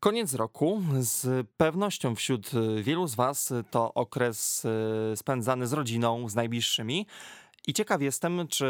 Koniec 0.00 0.34
roku 0.34 0.82
z 0.98 1.46
pewnością 1.56 2.14
wśród 2.14 2.50
wielu 2.82 3.06
z 3.06 3.14
Was 3.14 3.52
to 3.70 3.94
okres 3.94 4.64
e, 4.64 5.16
spędzany 5.16 5.66
z 5.66 5.72
rodziną, 5.72 6.28
z 6.28 6.34
najbliższymi. 6.34 7.06
I 7.66 7.74
ciekaw 7.74 8.02
jestem, 8.02 8.48
czy 8.48 8.66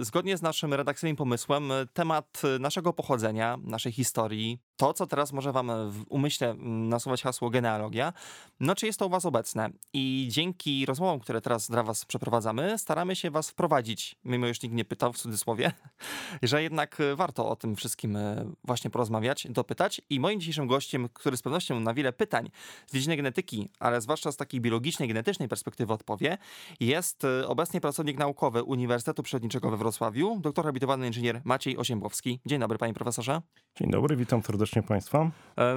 zgodnie 0.00 0.36
z 0.36 0.42
naszym 0.42 0.74
redakcyjnym 0.74 1.16
pomysłem 1.16 1.72
temat 1.92 2.42
naszego 2.60 2.92
pochodzenia, 2.92 3.58
naszej 3.64 3.92
historii, 3.92 4.58
to, 4.82 4.94
co 4.94 5.06
teraz 5.06 5.32
może 5.32 5.52
wam 5.52 5.90
w 5.90 6.04
umyśle 6.08 6.54
nasuwać 6.58 7.22
hasło 7.22 7.50
genealogia, 7.50 8.12
no 8.60 8.74
czy 8.74 8.86
jest 8.86 8.98
to 8.98 9.06
u 9.06 9.10
was 9.10 9.26
obecne? 9.26 9.70
I 9.92 10.28
dzięki 10.30 10.86
rozmowom, 10.86 11.20
które 11.20 11.40
teraz 11.40 11.70
dla 11.70 11.82
was 11.82 12.04
przeprowadzamy, 12.04 12.78
staramy 12.78 13.16
się 13.16 13.30
was 13.30 13.50
wprowadzić, 13.50 14.16
mimo 14.24 14.46
już 14.46 14.62
nikt 14.62 14.74
nie 14.74 14.84
pytał 14.84 15.12
w 15.12 15.18
cudzysłowie, 15.18 15.72
że 16.42 16.62
jednak 16.62 16.98
warto 17.16 17.48
o 17.48 17.56
tym 17.56 17.76
wszystkim 17.76 18.16
e, 18.16 18.44
właśnie 18.64 18.90
porozmawiać, 18.90 19.46
dopytać. 19.50 20.00
I 20.10 20.20
moim 20.20 20.40
dzisiejszym 20.40 20.66
gościem, 20.66 21.08
który 21.12 21.36
z 21.36 21.42
pewnością 21.42 21.80
na 21.80 21.94
wiele 21.94 22.12
pytań 22.12 22.50
z 22.86 22.92
dziedziny 22.92 23.16
genetyki, 23.16 23.68
ale 23.78 24.00
zwłaszcza 24.00 24.32
z 24.32 24.36
takiej 24.36 24.60
biologicznej, 24.60 25.08
genetycznej 25.08 25.48
perspektywy 25.48 25.92
odpowie, 25.92 26.38
jest 26.80 27.24
e, 27.24 27.48
obecnie 27.48 27.80
pracownik 27.80 28.18
naukowy 28.18 28.62
Uniwersytetu 28.62 29.22
Przyrodniczego 29.22 29.70
we 29.70 29.76
Wrocławiu, 29.76 30.38
doktor 30.40 30.64
habilitowany 30.64 31.06
inżynier 31.06 31.40
Maciej 31.44 31.76
Osiembłowski. 31.76 32.40
Dzień 32.46 32.60
dobry, 32.60 32.78
panie 32.78 32.94
profesorze. 32.94 33.42
Dzień 33.78 33.90
dobry, 33.90 34.16
witam 34.16 34.42
serdecznie 34.42 34.71
serdecznie 34.72 34.82
Państwa. 34.88 35.30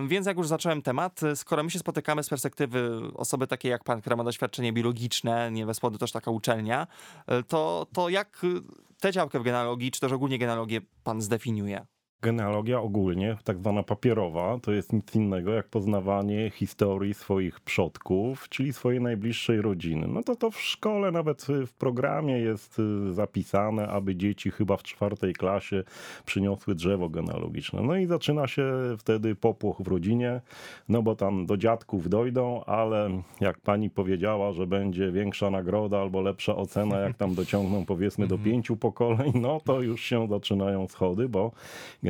Więc 0.07 0.27
jak 0.27 0.37
już 0.37 0.47
zacząłem 0.47 0.81
temat, 0.81 1.21
skoro 1.35 1.63
my 1.63 1.71
się 1.71 1.79
spotykamy 1.79 2.23
z 2.23 2.29
perspektywy 2.29 3.01
osoby 3.15 3.47
takiej 3.47 3.71
jak 3.71 3.83
Pan, 3.83 4.01
która 4.01 4.15
ma 4.15 4.23
doświadczenie 4.23 4.73
biologiczne, 4.73 5.51
nie 5.51 5.65
bez 5.65 5.79
powodu 5.79 5.97
też 5.97 6.11
taka 6.11 6.31
uczelnia, 6.31 6.87
e, 7.27 7.43
to, 7.43 7.87
to 7.93 8.09
jak 8.09 8.41
tę 8.99 9.11
działkę 9.11 9.39
w 9.39 9.43
genealogii, 9.43 9.91
czy 9.91 9.99
też 9.99 10.11
ogólnie 10.11 10.39
genealogię 10.39 10.81
Pan 11.03 11.21
zdefiniuje? 11.21 11.85
Genealogia 12.25 12.81
ogólnie, 12.81 13.37
tak 13.43 13.59
zwana 13.59 13.83
papierowa, 13.83 14.59
to 14.61 14.71
jest 14.71 14.93
nic 14.93 15.15
innego 15.15 15.53
jak 15.53 15.67
poznawanie 15.67 16.49
historii 16.49 17.13
swoich 17.13 17.59
przodków, 17.59 18.49
czyli 18.49 18.73
swojej 18.73 19.01
najbliższej 19.01 19.61
rodziny. 19.61 20.07
No 20.07 20.23
to 20.23 20.35
to 20.35 20.51
w 20.51 20.61
szkole, 20.61 21.11
nawet 21.11 21.47
w 21.67 21.73
programie 21.73 22.39
jest 22.39 22.79
y, 22.79 23.13
zapisane, 23.13 23.87
aby 23.87 24.15
dzieci 24.15 24.51
chyba 24.51 24.77
w 24.77 24.83
czwartej 24.83 25.33
klasie 25.33 25.83
przyniosły 26.25 26.75
drzewo 26.75 27.09
genealogiczne. 27.09 27.81
No 27.81 27.95
i 27.95 28.05
zaczyna 28.05 28.47
się 28.47 28.71
wtedy 28.97 29.35
popłoch 29.35 29.81
w 29.81 29.87
rodzinie, 29.87 30.41
no 30.89 31.01
bo 31.01 31.15
tam 31.15 31.45
do 31.45 31.57
dziadków 31.57 32.09
dojdą, 32.09 32.63
ale 32.63 33.21
jak 33.41 33.59
pani 33.59 33.89
powiedziała, 33.89 34.51
że 34.51 34.67
będzie 34.67 35.11
większa 35.11 35.49
nagroda 35.49 35.99
albo 36.01 36.21
lepsza 36.21 36.55
ocena, 36.55 36.99
jak 36.99 37.17
tam 37.17 37.35
dociągną 37.35 37.85
powiedzmy 37.85 38.27
do 38.27 38.35
mhm. 38.35 38.51
pięciu 38.51 38.77
pokoleń, 38.77 39.31
no 39.35 39.59
to 39.65 39.81
już 39.81 40.01
się 40.01 40.27
zaczynają 40.27 40.87
schody, 40.87 41.29
bo 41.29 41.51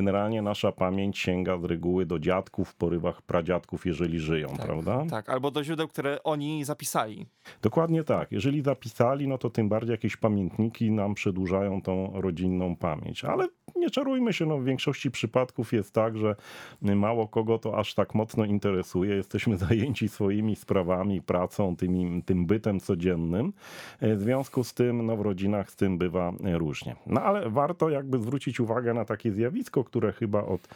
generalnie 0.05 0.41
nasza 0.41 0.71
pamięć 0.71 1.17
sięga 1.19 1.57
z 1.57 1.63
reguły 1.63 2.05
do 2.05 2.19
dziadków 2.19 2.69
w 2.69 2.75
porywach 2.75 3.21
pradziadków, 3.21 3.85
jeżeli 3.85 4.19
żyją, 4.19 4.47
tak, 4.47 4.65
prawda? 4.65 5.05
Tak, 5.09 5.29
albo 5.29 5.51
do 5.51 5.63
źródeł, 5.63 5.87
które 5.87 6.23
oni 6.23 6.63
zapisali. 6.63 7.25
Dokładnie 7.61 8.03
tak. 8.03 8.31
Jeżeli 8.31 8.61
zapisali, 8.61 9.27
no 9.27 9.37
to 9.37 9.49
tym 9.49 9.69
bardziej 9.69 9.91
jakieś 9.91 10.17
pamiętniki 10.17 10.91
nam 10.91 11.13
przedłużają 11.13 11.81
tą 11.81 12.21
rodzinną 12.21 12.75
pamięć. 12.75 13.25
Ale 13.25 13.47
nie 13.75 13.89
czarujmy 13.89 14.33
się, 14.33 14.45
no 14.45 14.57
w 14.57 14.63
większości 14.63 15.11
przypadków 15.11 15.73
jest 15.73 15.93
tak, 15.93 16.17
że 16.17 16.35
mało 16.81 17.27
kogo 17.27 17.57
to 17.57 17.77
aż 17.77 17.93
tak 17.93 18.15
mocno 18.15 18.45
interesuje. 18.45 19.15
Jesteśmy 19.15 19.57
zajęci 19.67 20.09
swoimi 20.09 20.55
sprawami, 20.55 21.21
pracą, 21.21 21.75
tymi, 21.75 22.23
tym 22.23 22.45
bytem 22.45 22.79
codziennym. 22.79 23.53
W 24.01 24.19
związku 24.19 24.63
z 24.63 24.73
tym, 24.73 25.05
no 25.05 25.17
w 25.17 25.21
rodzinach 25.21 25.71
z 25.71 25.75
tym 25.75 25.97
bywa 25.97 26.33
różnie. 26.53 26.95
No 27.07 27.21
ale 27.21 27.49
warto 27.49 27.89
jakby 27.89 28.19
zwrócić 28.19 28.59
uwagę 28.59 28.93
na 28.93 29.05
takie 29.05 29.31
zjawisko, 29.31 29.83
które 29.85 30.11
chyba 30.11 30.45
od 30.45 30.67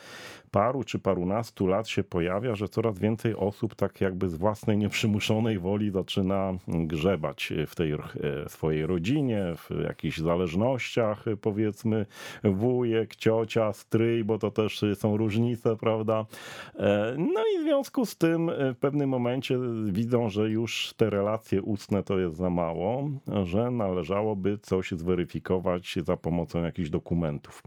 paru 0.52 0.84
czy 0.84 1.00
parunastu 1.00 1.68
lat 1.68 1.88
się 1.88 2.04
pojawia, 2.04 2.56
że 2.56 2.70
coraz 2.70 3.00
więcej 3.00 3.36
osób 3.36 3.76
tak 3.76 4.02
jakby 4.02 4.30
z 4.30 4.36
własnej 4.36 4.78
nieprzymuszonej 4.78 5.60
woli 5.60 5.92
zaczyna 5.92 6.54
grzebać 6.68 7.54
w 7.68 7.76
tej 7.76 7.92
e, 7.92 8.00
swojej 8.48 8.86
rodzinie, 8.86 9.44
w 9.56 9.84
jakichś 9.84 10.18
zależnościach, 10.18 11.26
powiedzmy 11.42 12.06
wujek, 12.44 13.16
ciocia, 13.16 13.74
stryj, 13.74 14.24
bo 14.24 14.40
to 14.40 14.52
też 14.52 14.82
są 14.96 15.18
różnice, 15.18 15.76
prawda? 15.76 16.26
E, 16.76 17.16
no 17.18 17.42
i 17.56 17.60
w 17.60 17.64
związku 17.64 18.06
z 18.06 18.18
tym 18.18 18.50
e, 18.50 18.74
w 18.74 18.78
pewnym 18.78 19.10
momencie 19.10 19.60
widzą, 19.86 20.30
że 20.30 20.50
już 20.50 20.94
te 20.98 21.10
relacje 21.10 21.62
ustne 21.62 22.04
to 22.04 22.20
jest 22.20 22.36
za 22.36 22.50
mało, 22.50 23.10
że 23.44 23.72
należałoby 23.72 24.58
coś 24.58 24.92
zweryfikować 24.92 25.96
za 26.04 26.18
pomocą 26.18 26.64
jakichś 26.64 26.90
dokumentów. 26.90 27.64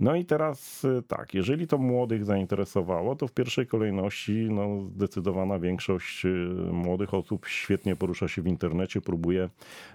No 0.00 0.14
i 0.14 0.24
teraz 0.24 0.75
tak, 1.08 1.34
jeżeli 1.34 1.66
to 1.66 1.78
młodych 1.78 2.24
zainteresowało, 2.24 3.16
to 3.16 3.28
w 3.28 3.32
pierwszej 3.32 3.66
kolejności 3.66 4.32
no, 4.50 4.82
zdecydowana 4.94 5.58
większość 5.58 6.24
y, 6.24 6.28
młodych 6.72 7.14
osób 7.14 7.46
świetnie 7.46 7.96
porusza 7.96 8.28
się 8.28 8.42
w 8.42 8.46
internecie, 8.46 9.00
próbuje 9.00 9.48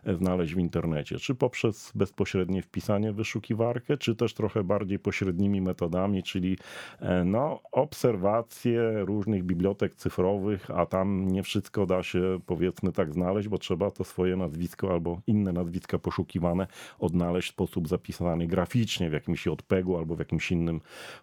e, 0.03 0.15
znaleźć 0.15 0.55
w 0.55 0.59
internecie, 0.59 1.17
czy 1.17 1.35
poprzez 1.35 1.91
bezpośrednie 1.95 2.61
wpisanie 2.61 3.11
w 3.11 3.15
wyszukiwarkę, 3.15 3.97
czy 3.97 4.15
też 4.15 4.33
trochę 4.33 4.63
bardziej 4.63 4.99
pośrednimi 4.99 5.61
metodami, 5.61 6.23
czyli 6.23 6.57
e, 6.99 7.23
no, 7.23 7.59
obserwacje 7.71 9.05
różnych 9.05 9.43
bibliotek 9.43 9.95
cyfrowych, 9.95 10.71
a 10.71 10.85
tam 10.85 11.27
nie 11.31 11.43
wszystko 11.43 11.85
da 11.85 12.03
się 12.03 12.39
powiedzmy 12.45 12.91
tak 12.91 13.13
znaleźć, 13.13 13.47
bo 13.47 13.57
trzeba 13.57 13.91
to 13.91 14.03
swoje 14.03 14.35
nazwisko 14.35 14.91
albo 14.91 15.21
inne 15.27 15.53
nazwiska 15.53 15.99
poszukiwane 15.99 16.67
odnaleźć 16.99 17.49
w 17.49 17.51
sposób 17.51 17.87
zapisany 17.87 18.47
graficznie 18.47 19.09
w 19.09 19.13
jakimś 19.13 19.45
JPEG-u 19.45 19.97
albo 19.97 20.15
w 20.15 20.19
jakimś 20.19 20.51
innym 20.51 20.70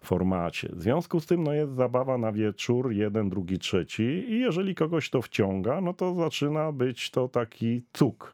formacie. 0.01 0.69
W 0.73 0.81
związku 0.81 1.19
z 1.19 1.25
tym 1.25 1.43
no 1.43 1.53
jest 1.53 1.75
zabawa 1.75 2.17
na 2.17 2.31
wieczór, 2.31 2.91
jeden, 2.91 3.29
drugi, 3.29 3.59
trzeci 3.59 4.03
i 4.03 4.39
jeżeli 4.39 4.75
kogoś 4.75 5.09
to 5.09 5.21
wciąga, 5.21 5.81
no 5.81 5.93
to 5.93 6.15
zaczyna 6.15 6.71
być 6.71 7.11
to 7.11 7.27
taki 7.27 7.83
cuk. 7.93 8.33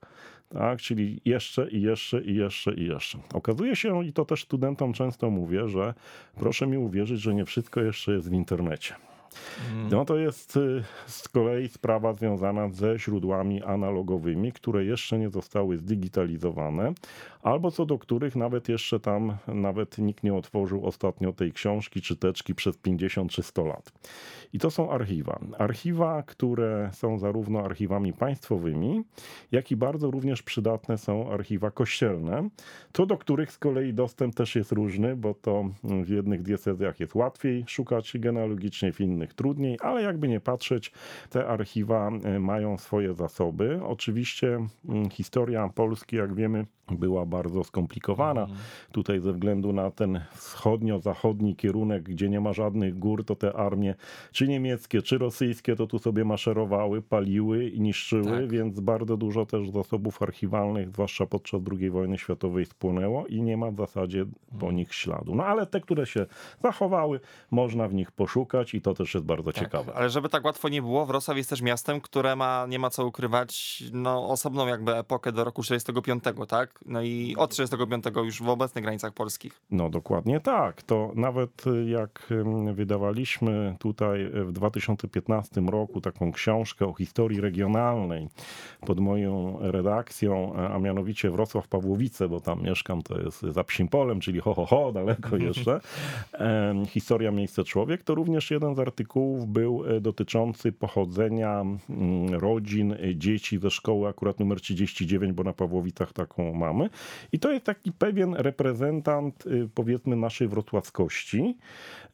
Tak, 0.49 0.79
czyli 0.79 1.21
jeszcze 1.25 1.69
i 1.69 1.81
jeszcze 1.81 2.21
i 2.21 2.35
jeszcze 2.35 2.73
i 2.73 2.85
jeszcze. 2.85 3.17
Okazuje 3.33 3.75
się, 3.75 4.05
i 4.05 4.13
to 4.13 4.25
też 4.25 4.43
studentom 4.43 4.93
często 4.93 5.29
mówię, 5.29 5.67
że 5.67 5.93
proszę 6.35 6.67
mi 6.67 6.77
uwierzyć, 6.77 7.21
że 7.21 7.33
nie 7.33 7.45
wszystko 7.45 7.81
jeszcze 7.81 8.11
jest 8.11 8.29
w 8.29 8.33
internecie. 8.33 8.95
Mm. 9.73 9.89
No 9.91 10.05
to 10.05 10.17
jest 10.17 10.57
y, 10.57 10.83
z 11.07 11.27
kolei 11.27 11.67
sprawa 11.67 12.13
związana 12.13 12.69
ze 12.69 12.99
źródłami 12.99 13.63
analogowymi, 13.63 14.51
które 14.51 14.85
jeszcze 14.85 15.19
nie 15.19 15.29
zostały 15.29 15.77
zdigitalizowane, 15.77 16.93
albo 17.45 17.71
co 17.71 17.85
do 17.85 17.97
których 17.97 18.35
nawet 18.35 18.69
jeszcze 18.69 18.99
tam 18.99 19.37
nawet 19.47 19.97
nikt 19.97 20.23
nie 20.23 20.33
otworzył 20.33 20.85
ostatnio 20.85 21.33
tej 21.33 21.51
książki 21.51 22.01
czy 22.01 22.15
teczki 22.15 22.55
przez 22.55 22.77
50 22.77 23.31
czy 23.31 23.43
100 23.43 23.65
lat. 23.65 23.91
I 24.53 24.59
to 24.59 24.71
są 24.71 24.91
archiwa. 24.91 25.39
Archiwa, 25.57 26.23
które 26.23 26.89
są 26.93 27.19
zarówno 27.19 27.59
archiwami 27.59 28.13
państwowymi, 28.13 29.03
jak 29.51 29.71
i 29.71 29.75
bardzo 29.75 30.11
również 30.11 30.43
przydatne 30.43 30.97
są 30.97 31.31
archiwa 31.31 31.71
kościelne, 31.71 32.49
co 32.93 33.05
do 33.05 33.17
których 33.17 33.51
z 33.51 33.57
kolei 33.57 33.93
dostęp 33.93 34.35
też 34.35 34.55
jest 34.55 34.71
różny, 34.71 35.15
bo 35.15 35.33
to 35.33 35.69
w 35.83 36.09
jednych 36.09 36.43
diecezjach 36.43 36.99
jest 36.99 37.15
łatwiej 37.15 37.63
szukać 37.67 38.17
genealogicznie, 38.17 38.91
w 38.91 39.01
innych 39.01 39.33
trudniej, 39.33 39.77
ale 39.81 40.01
jakby 40.01 40.27
nie 40.27 40.39
patrzeć, 40.39 40.91
te 41.29 41.47
archiwa 41.47 42.11
e, 42.23 42.39
mają 42.39 42.77
swoje 42.77 43.13
zasoby. 43.13 43.79
Oczywiście 43.83 44.67
mm, 44.89 45.09
historia 45.09 45.69
Polski, 45.75 46.15
jak 46.15 46.33
wiemy, 46.33 46.65
była 46.91 47.25
bardzo 47.25 47.34
skomplikowana. 47.63 48.41
Mhm. 48.41 48.59
Tutaj 48.91 49.19
ze 49.19 49.33
względu 49.33 49.73
na 49.73 49.91
ten 49.91 50.21
wschodnio-zachodni 50.33 51.55
kierunek, 51.55 52.03
gdzie 52.03 52.29
nie 52.29 52.39
ma 52.39 52.53
żadnych 52.53 52.99
gór, 52.99 53.25
to 53.25 53.35
te 53.35 53.53
armie, 53.53 53.95
czy 54.31 54.47
niemieckie, 54.47 55.01
czy 55.01 55.17
rosyjskie, 55.17 55.75
to 55.75 55.87
tu 55.87 55.99
sobie 55.99 56.25
maszerowały, 56.25 57.01
paliły 57.01 57.69
i 57.69 57.81
niszczyły, 57.81 58.41
tak. 58.41 58.49
więc 58.49 58.79
bardzo 58.79 59.17
dużo 59.17 59.45
też 59.45 59.69
zasobów 59.69 60.21
archiwalnych, 60.21 60.89
zwłaszcza 60.89 61.25
podczas 61.25 61.61
II 61.71 61.89
wojny 61.89 62.17
światowej, 62.17 62.65
spłonęło 62.65 63.25
i 63.25 63.41
nie 63.41 63.57
ma 63.57 63.71
w 63.71 63.75
zasadzie 63.75 64.25
po 64.49 64.55
mhm. 64.55 64.75
nich 64.75 64.93
śladu. 64.93 65.35
No 65.35 65.45
ale 65.45 65.65
te, 65.65 65.81
które 65.81 66.05
się 66.05 66.25
zachowały, 66.63 67.19
można 67.51 67.87
w 67.87 67.93
nich 67.93 68.11
poszukać 68.11 68.73
i 68.73 68.81
to 68.81 68.93
też 68.93 69.13
jest 69.13 69.25
bardzo 69.25 69.51
tak, 69.51 69.63
ciekawe. 69.63 69.93
Ale 69.93 70.09
żeby 70.09 70.29
tak 70.29 70.45
łatwo 70.45 70.69
nie 70.69 70.81
było, 70.81 71.05
Wrocław 71.05 71.37
jest 71.37 71.49
też 71.49 71.61
miastem, 71.61 72.01
które 72.01 72.35
ma, 72.35 72.65
nie 72.69 72.79
ma 72.79 72.89
co 72.89 73.05
ukrywać, 73.05 73.83
no, 73.93 74.29
osobną 74.29 74.67
jakby 74.67 74.95
epokę 74.95 75.31
do 75.31 75.43
roku 75.43 75.63
45, 75.63 76.23
tak? 76.47 76.79
No 76.85 77.01
i 77.01 77.24
od 77.37 77.51
35 77.51 78.05
już 78.15 78.41
w 78.41 78.49
obecnych 78.49 78.83
granicach 78.83 79.13
polskich. 79.13 79.61
No 79.71 79.89
dokładnie 79.89 80.39
tak. 80.39 80.83
To 80.83 81.11
nawet 81.15 81.67
y, 81.67 81.85
jak 81.89 82.33
wydawaliśmy 82.73 83.75
tutaj 83.79 84.29
w 84.33 84.51
2015 84.51 85.61
roku 85.61 86.01
taką 86.01 86.31
książkę 86.31 86.85
o 86.85 86.93
historii 86.93 87.41
regionalnej 87.41 88.27
pod 88.85 88.99
moją 88.99 89.57
redakcją, 89.61 90.55
a 90.55 90.79
mianowicie 90.79 91.29
Wrocław 91.31 91.67
Pawłowice, 91.67 92.29
bo 92.29 92.41
tam 92.41 92.63
mieszkam, 92.63 93.01
to 93.01 93.21
jest 93.21 93.41
za 93.41 93.63
Psim 93.63 93.87
Polem, 93.87 94.19
czyli 94.19 94.39
ho, 94.39 94.53
ho, 94.53 94.65
ho, 94.65 94.91
daleko 94.91 95.37
jeszcze. 95.47 95.79
Historia 96.87 97.31
miejsce 97.31 97.63
człowiek, 97.63 98.03
to 98.03 98.15
również 98.15 98.51
jeden 98.51 98.75
z 98.75 98.79
artykułów 98.79 99.47
był 99.47 99.83
e, 99.87 100.01
dotyczący 100.01 100.71
pochodzenia 100.71 101.63
rodzin, 102.31 102.91
e, 102.91 103.15
dzieci 103.15 103.59
ze 103.59 103.71
szkoły 103.71 104.07
akurat 104.07 104.39
numer 104.39 104.61
39, 104.61 105.33
bo 105.33 105.43
na 105.43 105.53
Pawłowicach 105.53 106.13
taką 106.13 106.53
mamy. 106.53 106.89
I 107.31 107.39
to 107.39 107.51
jest 107.51 107.65
taki 107.65 107.91
pewien 107.91 108.33
reprezentant, 108.33 109.45
y, 109.45 109.69
powiedzmy, 109.75 110.15
naszej 110.15 110.47
wrocławskości. 110.47 111.57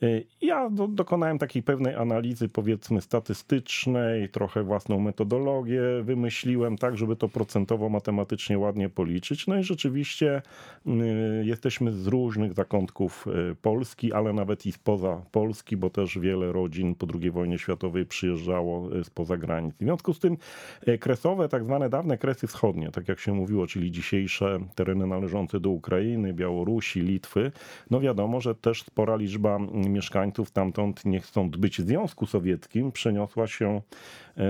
Y, 0.04 0.26
ja 0.42 0.70
do, 0.70 0.88
dokonałem 0.88 1.38
takiej 1.38 1.64
pewnej 1.64 1.96
analizy, 1.96 2.50
powiedzmy, 2.50 3.02
statystycznej, 3.02 4.30
trochę 4.30 4.64
własną 4.64 5.00
metodologię 5.00 5.82
wymyśliłem, 6.04 6.78
tak, 6.78 6.98
żeby 6.98 7.16
to 7.16 7.30
procentowo, 7.30 7.90
matematycznie 7.90 8.60
ładnie 8.60 8.90
policzyć. 8.90 9.48
No 9.48 9.58
i 9.58 9.64
rzeczywiście 9.64 10.42
y, 10.88 10.92
jesteśmy 11.46 11.92
z 11.92 12.08
różnych 12.08 12.54
zakątków 12.54 13.26
Polski, 13.62 14.14
ale 14.14 14.34
nawet 14.34 14.66
i 14.66 14.72
spoza 14.72 15.22
Polski, 15.32 15.78
bo 15.78 15.90
też 15.90 16.20
wiele 16.20 16.52
rodzin 16.52 16.96
po 16.96 17.08
II 17.22 17.32
wojnie 17.32 17.60
światowej 17.60 18.06
przyjeżdżało 18.06 18.90
spoza 19.04 19.38
granic. 19.38 19.76
W 19.76 19.80
związku 19.80 20.14
z 20.14 20.20
tym 20.20 20.38
kresowe, 21.00 21.50
tak 21.50 21.64
zwane 21.64 21.90
dawne 21.90 22.18
kresy 22.18 22.48
wschodnie, 22.48 22.92
tak 22.92 23.08
jak 23.08 23.20
się 23.20 23.34
mówiło, 23.34 23.68
czyli 23.68 23.92
dzisiejsze 23.92 24.60
tereny 24.86 25.08
należące 25.08 25.60
do 25.60 25.70
Ukrainy, 25.70 26.34
Białorusi, 26.34 27.02
Litwy, 27.02 27.52
no 27.90 28.00
wiadomo, 28.00 28.42
że 28.42 28.56
też 28.56 28.84
spora 28.84 29.16
liczba 29.16 29.60
mieszkańców 29.74 30.50
stamtąd, 30.50 31.06
nie 31.06 31.20
chcąc 31.20 31.58
być 31.58 31.82
w 31.82 31.86
Związku 31.86 32.26
Sowieckim, 32.26 32.92
przeniosła 32.92 33.48
się 33.48 33.82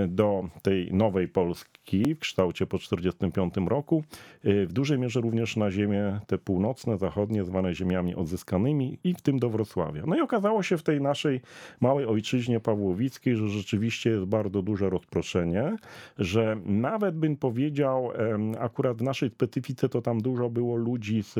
do 0.08 0.48
tej 0.62 0.92
nowej 0.92 1.28
Polski 1.28 2.14
w 2.14 2.18
kształcie 2.18 2.66
po 2.66 2.78
1945 2.78 3.70
roku. 3.70 4.04
E, 4.44 4.66
w 4.66 4.72
dużej 4.72 4.98
mierze 4.98 5.20
również 5.20 5.56
na 5.56 5.70
ziemię 5.70 6.20
te 6.26 6.38
północne, 6.38 6.98
zachodnie, 6.98 7.44
zwane 7.44 7.74
ziemiami 7.74 8.14
odzyskanymi 8.14 8.98
i 9.04 9.14
w 9.14 9.20
tym 9.20 9.38
do 9.38 9.50
Wrocławia. 9.50 10.02
No 10.06 10.16
i 10.16 10.20
okazało 10.20 10.62
się 10.62 10.78
w 10.78 10.82
tej 10.82 11.00
naszej 11.00 11.40
małej 11.80 12.06
ojczyźnie 12.06 12.60
pawłowickiej, 12.60 13.36
że 13.36 13.48
rzeczywiście 13.48 14.10
jest 14.10 14.24
bardzo 14.24 14.62
duże 14.62 14.90
rozproszenie, 14.90 15.76
że 16.18 16.56
nawet 16.66 17.16
bym 17.16 17.36
powiedział, 17.36 18.10
akurat 18.58 18.98
w 18.98 19.02
naszej 19.02 19.30
specyfice 19.30 19.88
to 19.88 20.02
tam 20.02 20.20
dużo 20.20 20.50
było 20.50 20.76
ludzi 20.76 21.22
z 21.22 21.34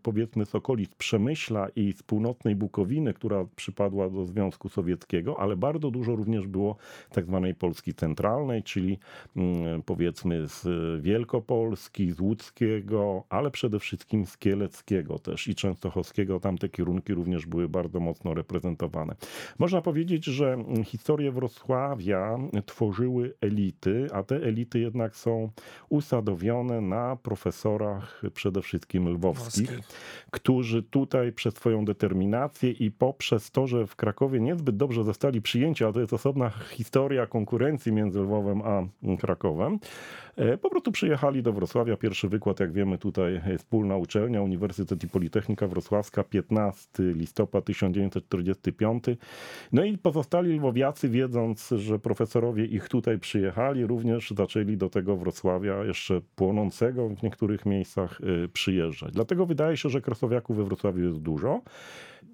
powiedzmy 0.00 0.46
z 0.46 0.54
okolic 0.54 0.94
Przemyśla 0.94 1.68
i 1.76 1.92
z 1.92 2.02
północnej 2.02 2.56
Bukowiny, 2.56 3.14
która 3.14 3.44
przypadła 3.56 4.10
do 4.10 4.24
Związku 4.24 4.68
Sowieckiego, 4.68 5.40
ale 5.40 5.56
bardzo 5.56 5.90
dużo 5.90 6.16
również 6.16 6.46
było 6.46 6.76
tak 7.12 7.26
zwanej 7.26 7.54
Polski 7.54 7.85
centralnej, 7.94 8.62
czyli 8.62 8.98
mm, 9.36 9.82
powiedzmy 9.82 10.48
z 10.48 10.66
Wielkopolski, 11.02 12.12
z 12.12 12.20
Łódzkiego, 12.20 13.24
ale 13.28 13.50
przede 13.50 13.78
wszystkim 13.78 14.26
z 14.26 14.38
Kieleckiego 14.38 15.18
też 15.18 15.48
i 15.48 15.54
Częstochowskiego. 15.54 16.40
Tamte 16.40 16.68
kierunki 16.68 17.14
również 17.14 17.46
były 17.46 17.68
bardzo 17.68 18.00
mocno 18.00 18.34
reprezentowane. 18.34 19.14
Można 19.58 19.82
powiedzieć, 19.82 20.24
że 20.24 20.56
historię 20.84 21.32
Wrocławia 21.32 22.38
tworzyły 22.66 23.34
elity, 23.40 24.06
a 24.12 24.22
te 24.22 24.36
elity 24.36 24.78
jednak 24.78 25.16
są 25.16 25.50
usadowione 25.88 26.80
na 26.80 27.16
profesorach 27.16 28.22
przede 28.34 28.62
wszystkim 28.62 29.08
lwowskich, 29.08 29.80
którzy 30.30 30.82
tutaj 30.82 31.32
przez 31.32 31.54
swoją 31.54 31.84
determinację 31.84 32.70
i 32.70 32.90
poprzez 32.90 33.50
to, 33.50 33.66
że 33.66 33.86
w 33.86 33.96
Krakowie 33.96 34.40
niezbyt 34.40 34.76
dobrze 34.76 35.04
zostali 35.04 35.42
przyjęci, 35.42 35.84
a 35.84 35.92
to 35.92 36.00
jest 36.00 36.12
osobna 36.12 36.50
historia 36.50 37.26
konkurencji 37.26 37.75
między 37.92 38.20
Lwowem 38.20 38.62
a 38.62 38.82
Krakowem, 39.20 39.78
e, 40.36 40.58
po 40.58 40.70
prostu 40.70 40.92
przyjechali 40.92 41.42
do 41.42 41.52
Wrocławia. 41.52 41.96
Pierwszy 41.96 42.28
wykład, 42.28 42.60
jak 42.60 42.72
wiemy, 42.72 42.98
tutaj 42.98 43.40
wspólna 43.58 43.96
uczelnia, 43.96 44.42
Uniwersytet 44.42 45.04
i 45.04 45.08
Politechnika 45.08 45.68
Wrocławska, 45.68 46.24
15 46.24 46.88
listopad 46.98 47.64
1945. 47.64 49.04
No 49.72 49.84
i 49.84 49.98
pozostali 49.98 50.58
lwowiacy, 50.58 51.08
wiedząc, 51.08 51.70
że 51.76 51.98
profesorowie 51.98 52.64
ich 52.64 52.88
tutaj 52.88 53.18
przyjechali, 53.18 53.86
również 53.86 54.30
zaczęli 54.36 54.76
do 54.76 54.88
tego 54.88 55.16
Wrocławia 55.16 55.84
jeszcze 55.84 56.20
płonącego 56.36 57.08
w 57.08 57.22
niektórych 57.22 57.66
miejscach 57.66 58.20
y, 58.44 58.48
przyjeżdżać. 58.48 59.12
Dlatego 59.12 59.46
wydaje 59.46 59.76
się, 59.76 59.88
że 59.88 60.00
krasowiaków 60.00 60.56
we 60.56 60.64
Wrocławiu 60.64 61.02
jest 61.04 61.18
dużo. 61.18 61.62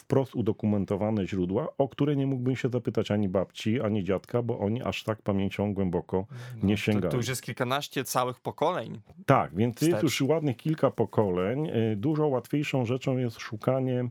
wprost 0.00 0.34
udokumentowane 0.34 1.26
źródła, 1.26 1.68
o 1.78 1.88
które 1.88 2.16
nie 2.16 2.26
mógłbym 2.26 2.56
się 2.56 2.68
zapytać 2.68 3.10
ani 3.10 3.28
babci, 3.28 3.80
ani 3.80 4.04
dziadka, 4.04 4.42
bo 4.42 4.58
oni 4.58 4.82
aż 4.82 5.04
tak 5.04 5.22
pamięcią 5.22 5.74
głęboko 5.74 6.26
no, 6.56 6.68
nie 6.68 6.76
sięgają. 6.76 7.02
To, 7.02 7.08
to, 7.08 7.16
już 7.16 7.28
jest 7.28 7.42
kilkanaście 7.42 8.04
całych 8.04 8.40
pokoleń. 8.40 9.00
Tak, 9.26 9.56
więc 9.56 9.76
wstecz. 9.76 9.90
jest 9.90 10.02
już 10.02 10.20
ładnych 10.20 10.56
kilka 10.56 10.90
pokoleń. 10.90 11.68
E, 11.68 11.96
dużo 11.96 12.26
łatwiejszą 12.26 12.84
rzeczą 12.84 13.18
jest 13.18 13.38
szukanie 13.40 14.08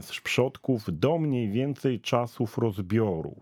z 0.00 0.10
e, 0.10 0.22
przodków 0.22 0.84
do 0.88 1.18
mniej 1.18 1.50
więcej 1.50 2.00
czasów 2.00 2.58
rozbioru. 2.58 3.34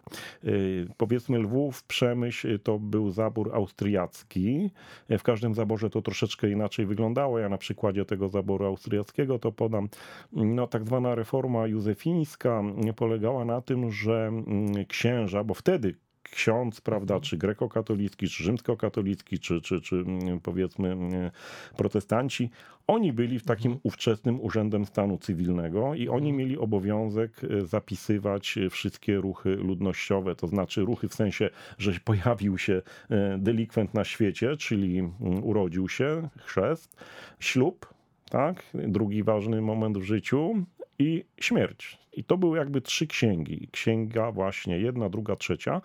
E, 0.44 0.48
powiedzmy 0.96 1.38
Lwów, 1.38 1.84
Przemyśl 1.84 2.58
to 2.58 2.78
był 2.78 3.10
zabór 3.10 3.54
austriacki. 3.54 4.70
W 5.08 5.22
każdym 5.22 5.54
zaborze 5.54 5.90
to 5.90 6.02
troszeczkę 6.02 6.50
inaczej 6.50 6.86
wyglądało. 6.86 7.38
Ja 7.38 7.48
na 7.48 7.58
przykładzie 7.58 8.04
tego 8.04 8.28
zaboru 8.28 8.66
austriackiego 8.66 9.38
to 9.38 9.52
podam 9.52 9.88
no, 10.32 10.66
tak 10.66 10.84
zwana 10.84 11.14
reforma 11.22 11.66
józefińska 11.66 12.62
polegała 12.96 13.44
na 13.44 13.60
tym, 13.60 13.90
że 13.90 14.26
mm, 14.26 14.86
księża, 14.86 15.44
bo 15.44 15.54
wtedy 15.54 15.94
ksiądz, 16.22 16.80
prawda, 16.80 17.20
czy 17.20 17.36
grekokatolicki, 17.36 18.28
czy 18.28 18.44
rzymskokatolicki, 18.44 19.38
czy, 19.38 19.60
czy, 19.60 19.80
czy 19.80 19.96
mm, 19.96 20.40
powiedzmy 20.40 20.92
mm, 20.92 21.30
protestanci, 21.76 22.50
oni 22.86 23.12
byli 23.12 23.38
w 23.38 23.44
takim 23.44 23.72
mhm. 23.72 23.80
ówczesnym 23.82 24.40
urzędem 24.40 24.86
stanu 24.86 25.18
cywilnego 25.18 25.94
i 25.94 26.08
oni 26.08 26.30
mhm. 26.30 26.36
mieli 26.36 26.58
obowiązek 26.58 27.30
e, 27.44 27.66
zapisywać 27.66 28.58
e, 28.58 28.70
wszystkie 28.70 29.16
ruchy 29.16 29.56
ludnościowe, 29.56 30.34
to 30.34 30.46
znaczy 30.46 30.80
ruchy 30.80 31.08
w 31.08 31.14
sensie, 31.14 31.50
że 31.78 31.92
pojawił 32.04 32.58
się 32.58 32.82
e, 33.10 33.38
delikwent 33.38 33.94
na 33.94 34.04
świecie, 34.04 34.56
czyli 34.56 35.02
urodził 35.42 35.88
się, 35.88 36.28
chrzest, 36.44 36.96
ślub, 37.40 37.92
tak? 38.32 38.62
Drugi 38.74 39.22
ważny 39.22 39.60
moment 39.60 39.98
w 39.98 40.02
życiu 40.02 40.64
i 41.02 41.24
śmierć. 41.40 41.98
I 42.12 42.24
to 42.24 42.38
były 42.38 42.58
jakby 42.58 42.80
trzy 42.80 43.06
księgi. 43.06 43.68
Księga 43.72 44.32
właśnie 44.32 44.78
jedna, 44.78 45.08
druga, 45.08 45.36
trzecia. 45.36 45.80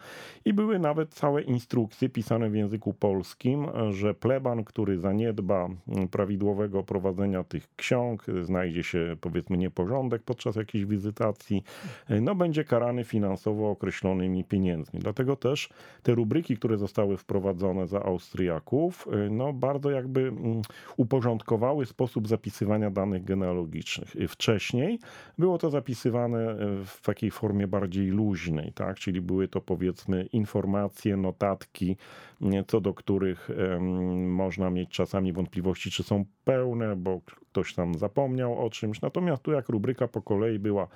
I 0.45 0.53
były 0.53 0.79
nawet 0.79 1.13
całe 1.13 1.41
instrukcje 1.41 2.09
pisane 2.09 2.49
w 2.49 2.55
języku 2.55 2.93
polskim, 2.93 3.67
że 3.89 4.13
pleban, 4.13 4.63
który 4.63 4.99
zaniedba 4.99 5.69
prawidłowego 6.11 6.83
prowadzenia 6.83 7.43
tych 7.43 7.75
ksiąg, 7.75 8.25
znajdzie 8.41 8.83
się 8.83 9.17
powiedzmy 9.21 9.57
nieporządek 9.57 10.23
podczas 10.23 10.55
jakiejś 10.55 10.85
wizytacji, 10.85 11.63
no 12.21 12.35
będzie 12.35 12.63
karany 12.63 13.03
finansowo 13.03 13.69
określonymi 13.69 14.43
pieniędzmi. 14.43 14.99
Dlatego 14.99 15.35
też 15.35 15.69
te 16.03 16.15
rubryki, 16.15 16.57
które 16.57 16.77
zostały 16.77 17.17
wprowadzone 17.17 17.87
za 17.87 18.03
Austriaków, 18.03 19.07
no 19.31 19.53
bardzo 19.53 19.91
jakby 19.91 20.21
mm, 20.21 20.61
uporządkowały 20.97 21.85
sposób 21.85 22.27
zapisywania 22.27 22.89
danych 22.91 23.23
genealogicznych. 23.23 24.15
Wcześniej 24.29 24.99
było 25.37 25.57
to 25.57 25.69
zapisywane 25.69 26.16
przepisywane 26.17 26.55
w 26.85 27.01
takiej 27.01 27.31
formie 27.31 27.67
bardziej 27.67 28.07
luźnej, 28.07 28.73
tak? 28.73 28.99
Czyli 28.99 29.21
były 29.21 29.47
to 29.47 29.61
powiedzmy 29.61 30.23
informacje, 30.23 31.17
notatki, 31.17 31.97
co 32.67 32.81
do 32.81 32.93
których 32.93 33.49
można 34.27 34.69
mieć 34.69 34.89
czasami 34.89 35.33
wątpliwości, 35.33 35.91
czy 35.91 36.03
są 36.03 36.25
pełne, 36.43 36.95
bo 36.95 37.21
ktoś 37.51 37.73
tam 37.73 37.95
zapomniał 37.95 38.65
o 38.65 38.69
czymś. 38.69 39.01
Natomiast 39.01 39.43
tu 39.43 39.51
jak 39.51 39.69
rubryka 39.69 40.07
po 40.07 40.21
kolei 40.21 40.59
była, 40.59 40.87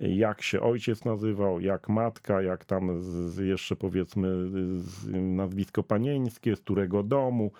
jak 0.00 0.42
się 0.42 0.60
ojciec 0.60 1.04
nazywał, 1.04 1.60
jak 1.60 1.88
matka, 1.88 2.42
jak 2.42 2.64
tam 2.64 3.02
z, 3.02 3.38
jeszcze 3.38 3.76
powiedzmy 3.76 4.28
nazwisko 5.12 5.82
panieńskie, 5.82 6.56
z 6.56 6.60
którego 6.60 7.02
domu, 7.02 7.50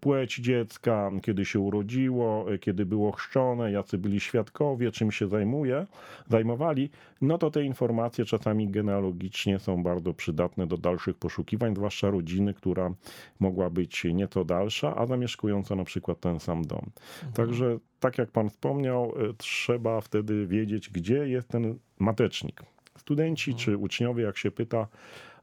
płeć 0.00 0.36
dziecka, 0.36 1.10
kiedy 1.22 1.44
się 1.44 1.60
urodziło, 1.60 2.46
kiedy 2.60 2.86
było 2.86 3.12
chrzczone, 3.12 3.72
jacy 3.72 3.98
byli 3.98 4.20
świadkowie, 4.20 4.90
czym 4.90 5.12
się 5.12 5.28
zajmuje, 5.28 5.86
zajmowali, 6.28 6.90
no 7.20 7.38
to 7.38 7.50
te 7.50 7.64
informacje 7.64 8.24
czasami 8.24 8.68
genealogicznie 8.68 9.58
są 9.58 9.82
bardzo 9.82 10.14
przydatne 10.14 10.66
do 10.66 10.76
dalszych 10.76 11.16
poszukiwań, 11.16 11.74
zwłaszcza 11.74 12.10
rodziny, 12.10 12.54
która 12.54 12.94
mogła 13.40 13.70
być 13.70 14.04
nieco 14.04 14.44
dalsza, 14.44 14.96
a 14.96 15.06
zamieszkująca 15.06 15.76
na 15.76 15.84
przykład 15.84 16.20
ten 16.20 16.40
sam 16.40 16.64
dom. 16.64 16.90
Mhm. 17.14 17.32
Także, 17.32 17.78
tak 18.00 18.18
jak 18.18 18.30
pan 18.30 18.50
wspomniał, 18.50 19.04
e, 19.04 19.34
trzeba 19.38 20.00
wtedy 20.00 20.46
wiedzieć, 20.46 20.90
gdzie 20.90 21.28
jest 21.28 21.48
ten 21.48 21.78
matecznik. 21.98 22.62
Studenci 22.98 23.50
mhm. 23.50 23.64
czy 23.64 23.76
uczniowie, 23.76 24.24
jak 24.24 24.38
się 24.38 24.50
pyta, 24.50 24.86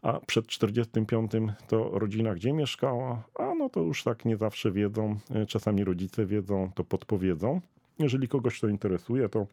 a 0.01 0.19
przed 0.19 0.47
45 0.47 1.31
to 1.67 1.89
rodzina 1.99 2.35
gdzie 2.35 2.53
mieszkała, 2.53 3.23
a 3.39 3.55
no 3.55 3.69
to 3.69 3.81
już 3.81 4.03
tak 4.03 4.25
nie 4.25 4.37
zawsze 4.37 4.71
wiedzą, 4.71 5.19
e, 5.35 5.45
czasami 5.45 5.83
rodzice 5.83 6.25
wiedzą, 6.25 6.71
to 6.75 6.83
podpowiedzą. 6.83 7.61
Jeżeli 7.99 8.27
kogoś 8.27 8.59
to 8.59 8.67
interesuje, 8.67 9.29
to 9.29 9.47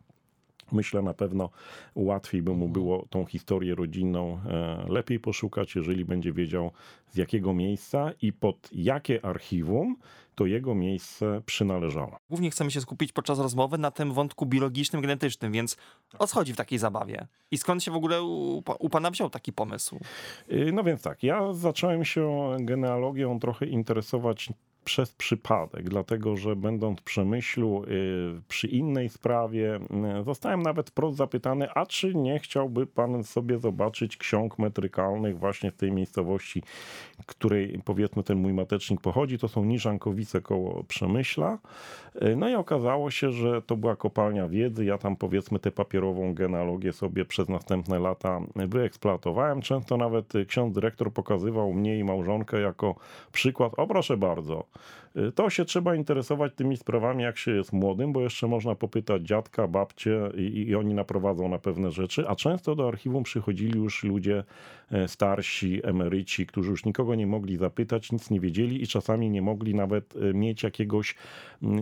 Myślę, 0.73 1.03
na 1.03 1.15
pewno 1.15 1.51
łatwiej 1.95 2.43
by 2.43 2.51
mu 2.51 2.67
mhm. 2.67 2.73
było 2.73 3.07
tą 3.11 3.25
historię 3.25 3.75
rodzinną 3.75 4.41
e, 4.47 4.85
lepiej 4.89 5.21
poszukać, 5.21 5.75
jeżeli 5.75 6.05
będzie 6.05 6.33
wiedział 6.33 6.71
z 7.09 7.17
jakiego 7.17 7.55
miejsca 7.55 8.13
i 8.23 8.33
pod 8.33 8.69
jakie 8.73 9.25
archiwum 9.25 9.97
to 10.35 10.47
jego 10.47 10.75
miejsce 10.75 11.43
przynależało. 11.47 12.19
Głównie 12.29 12.51
chcemy 12.51 12.71
się 12.71 12.81
skupić 12.81 13.13
podczas 13.13 13.39
rozmowy 13.39 13.79
na 13.79 13.91
tym 13.91 14.13
wątku 14.13 14.47
biologicznym, 14.47 15.03
genetycznym, 15.03 15.53
więc 15.53 15.77
o 16.19 16.27
co 16.27 16.35
chodzi 16.35 16.53
w 16.53 16.57
takiej 16.57 16.79
zabawie? 16.79 17.27
I 17.51 17.59
skąd 17.59 17.85
się 17.85 17.91
w 17.91 17.95
ogóle 17.95 18.23
u, 18.23 18.63
u 18.79 18.89
pana 18.89 19.11
wziął 19.11 19.31
taki 19.31 19.53
pomysł? 19.53 20.01
Y, 20.53 20.71
no 20.73 20.85
więc 20.85 21.03
tak, 21.03 21.23
ja 21.23 21.53
zacząłem 21.53 22.05
się 22.05 22.57
genealogią 22.61 23.41
trochę 23.41 23.67
interesować 23.67 24.49
przez 24.85 25.13
przypadek, 25.13 25.89
dlatego 25.89 26.37
że 26.37 26.57
będąc 26.57 27.01
w 27.01 27.03
Przemyślu 27.03 27.85
y, 27.85 28.43
przy 28.49 28.67
innej 28.67 29.09
sprawie, 29.09 29.81
y, 30.21 30.25
zostałem 30.25 30.63
nawet 30.63 30.91
wprost 30.91 31.17
zapytany, 31.17 31.69
a 31.75 31.87
czy 31.87 32.15
nie 32.15 32.39
chciałby 32.39 32.87
pan 32.87 33.25
sobie 33.25 33.59
zobaczyć 33.59 34.17
ksiąg 34.17 34.59
metrykalnych 34.59 35.39
właśnie 35.39 35.71
w 35.71 35.77
tej 35.77 35.93
miejscowości, 35.93 36.63
której 37.27 37.81
powiedzmy 37.85 38.23
ten 38.23 38.39
mój 38.39 38.53
matecznik 38.53 39.01
pochodzi, 39.01 39.39
to 39.39 39.49
są 39.49 39.65
Niżankowice 39.65 40.41
koło 40.41 40.85
Przemyśla. 40.85 41.59
Y, 42.23 42.37
no 42.37 42.49
i 42.49 42.55
okazało 42.55 43.11
się, 43.11 43.33
że 43.33 43.63
to 43.63 43.77
była 43.77 43.97
kopalnia 43.97 44.49
wiedzy, 44.49 44.85
ja 44.85 44.99
tam 44.99 45.17
powiedzmy 45.17 45.59
tę 45.59 45.71
papierową 45.71 46.35
genealogię 46.35 46.93
sobie 46.93 47.25
przez 47.25 47.49
następne 47.49 47.99
lata 47.99 48.41
wyeksploatowałem. 48.57 49.61
Często 49.61 49.97
nawet 49.97 50.33
ksiądz 50.49 50.75
dyrektor 50.75 51.13
pokazywał 51.13 51.73
mnie 51.73 51.99
i 51.99 52.05
małżonkę 52.05 52.61
jako 52.61 52.95
przykład, 53.33 53.73
o 53.77 53.87
proszę 53.87 54.17
bardzo, 54.17 54.65
to 55.35 55.51
się 55.51 55.65
trzeba 55.65 55.95
interesować 55.95 56.53
tymi 56.55 56.77
sprawami, 56.77 57.23
jak 57.23 57.39
się 57.39 57.51
jest 57.51 57.73
młodym, 57.73 58.13
bo 58.13 58.21
jeszcze 58.21 58.47
można 58.47 58.75
popytać 58.75 59.23
dziadka, 59.23 59.69
babcie 59.69 60.31
i, 60.37 60.69
i 60.69 60.75
oni 60.75 60.95
naprowadzą 60.95 61.49
na 61.49 61.59
pewne 61.59 61.91
rzeczy, 61.91 62.29
a 62.29 62.37
często 62.37 62.75
do 62.75 62.89
archiwum 62.89 63.23
przychodzili 63.23 63.79
już 63.79 64.05
ludzie 64.05 64.45
e, 64.91 65.09
starsi, 65.09 65.81
emeryci, 65.87 66.47
którzy 66.47 66.71
już 66.71 66.85
nikogo 66.85 67.15
nie 67.15 67.27
mogli 67.27 67.57
zapytać, 67.57 68.13
nic 68.13 68.31
nie 68.31 68.41
wiedzieli 68.41 68.83
i 68.83 68.87
czasami 68.87 69.31
nie 69.31 69.43
mogli 69.43 69.75
nawet 69.75 70.15
e, 70.17 70.35
mieć 70.35 70.63
jakiegoś, 70.63 71.15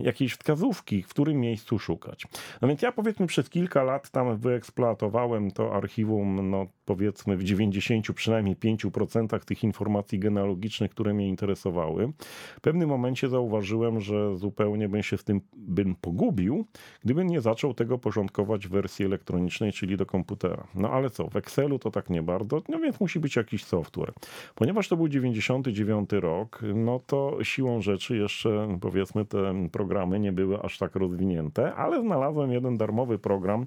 jakiejś 0.02 0.32
wskazówki, 0.32 1.02
w 1.02 1.08
którym 1.08 1.40
miejscu 1.40 1.78
szukać. 1.78 2.26
No 2.62 2.68
więc 2.68 2.82
ja 2.82 2.92
powiedzmy 2.92 3.26
przez 3.26 3.50
kilka 3.50 3.82
lat 3.82 4.10
tam 4.10 4.36
wyeksploatowałem 4.36 5.50
to 5.50 5.74
archiwum, 5.74 6.50
no 6.50 6.66
powiedzmy 6.84 7.36
w 7.36 7.44
90 7.44 8.12
przynajmniej 8.12 8.56
5% 8.56 9.44
tych 9.44 9.64
informacji 9.64 10.18
genealogicznych, 10.18 10.90
które 10.90 11.14
mnie 11.14 11.28
interesowały. 11.28 12.12
W 12.56 12.60
pewnym 12.78 12.96
momencie 12.96 13.28
zauważyłem, 13.28 14.00
że 14.00 14.36
zupełnie 14.36 14.88
bym 14.88 15.02
się 15.02 15.16
w 15.16 15.24
tym 15.24 15.40
bym 15.56 15.94
pogubił, 15.94 16.64
gdybym 17.04 17.26
nie 17.26 17.40
zaczął 17.40 17.74
tego 17.74 17.98
porządkować 17.98 18.66
w 18.66 18.70
wersji 18.70 19.04
elektronicznej, 19.04 19.72
czyli 19.72 19.96
do 19.96 20.06
komputera. 20.06 20.66
No 20.74 20.90
ale 20.90 21.10
co, 21.10 21.28
w 21.28 21.36
Excelu 21.36 21.78
to 21.78 21.90
tak 21.90 22.10
nie 22.10 22.22
bardzo, 22.22 22.62
no 22.68 22.78
więc 22.78 23.00
musi 23.00 23.20
być 23.20 23.36
jakiś 23.36 23.64
software. 23.64 24.12
Ponieważ 24.54 24.88
to 24.88 24.96
był 24.96 25.08
99 25.08 26.10
rok, 26.12 26.60
no 26.74 27.00
to 27.06 27.38
siłą 27.42 27.80
rzeczy 27.80 28.16
jeszcze 28.16 28.78
powiedzmy 28.80 29.24
te 29.24 29.68
programy 29.72 30.20
nie 30.20 30.32
były 30.32 30.62
aż 30.62 30.78
tak 30.78 30.96
rozwinięte, 30.96 31.74
ale 31.74 32.00
znalazłem 32.00 32.52
jeden 32.52 32.76
darmowy 32.76 33.18
program 33.18 33.66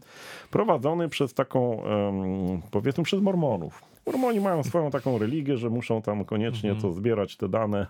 prowadzony 0.52 1.10
przez 1.10 1.34
taką 1.34 1.84
powiedzmy 2.72 3.04
przez 3.04 3.22
Mormonów. 3.22 3.92
Mormoni 4.06 4.40
mają 4.40 4.64
swoją 4.64 4.92
taką 4.92 5.18
religię, 5.18 5.58
że 5.58 5.70
muszą 5.70 6.02
tam 6.02 6.26
koniecznie 6.26 6.70
to 6.70 6.76
mhm. 6.76 6.94
zbierać 6.94 7.38
te 7.38 7.50
dane. 7.50 7.88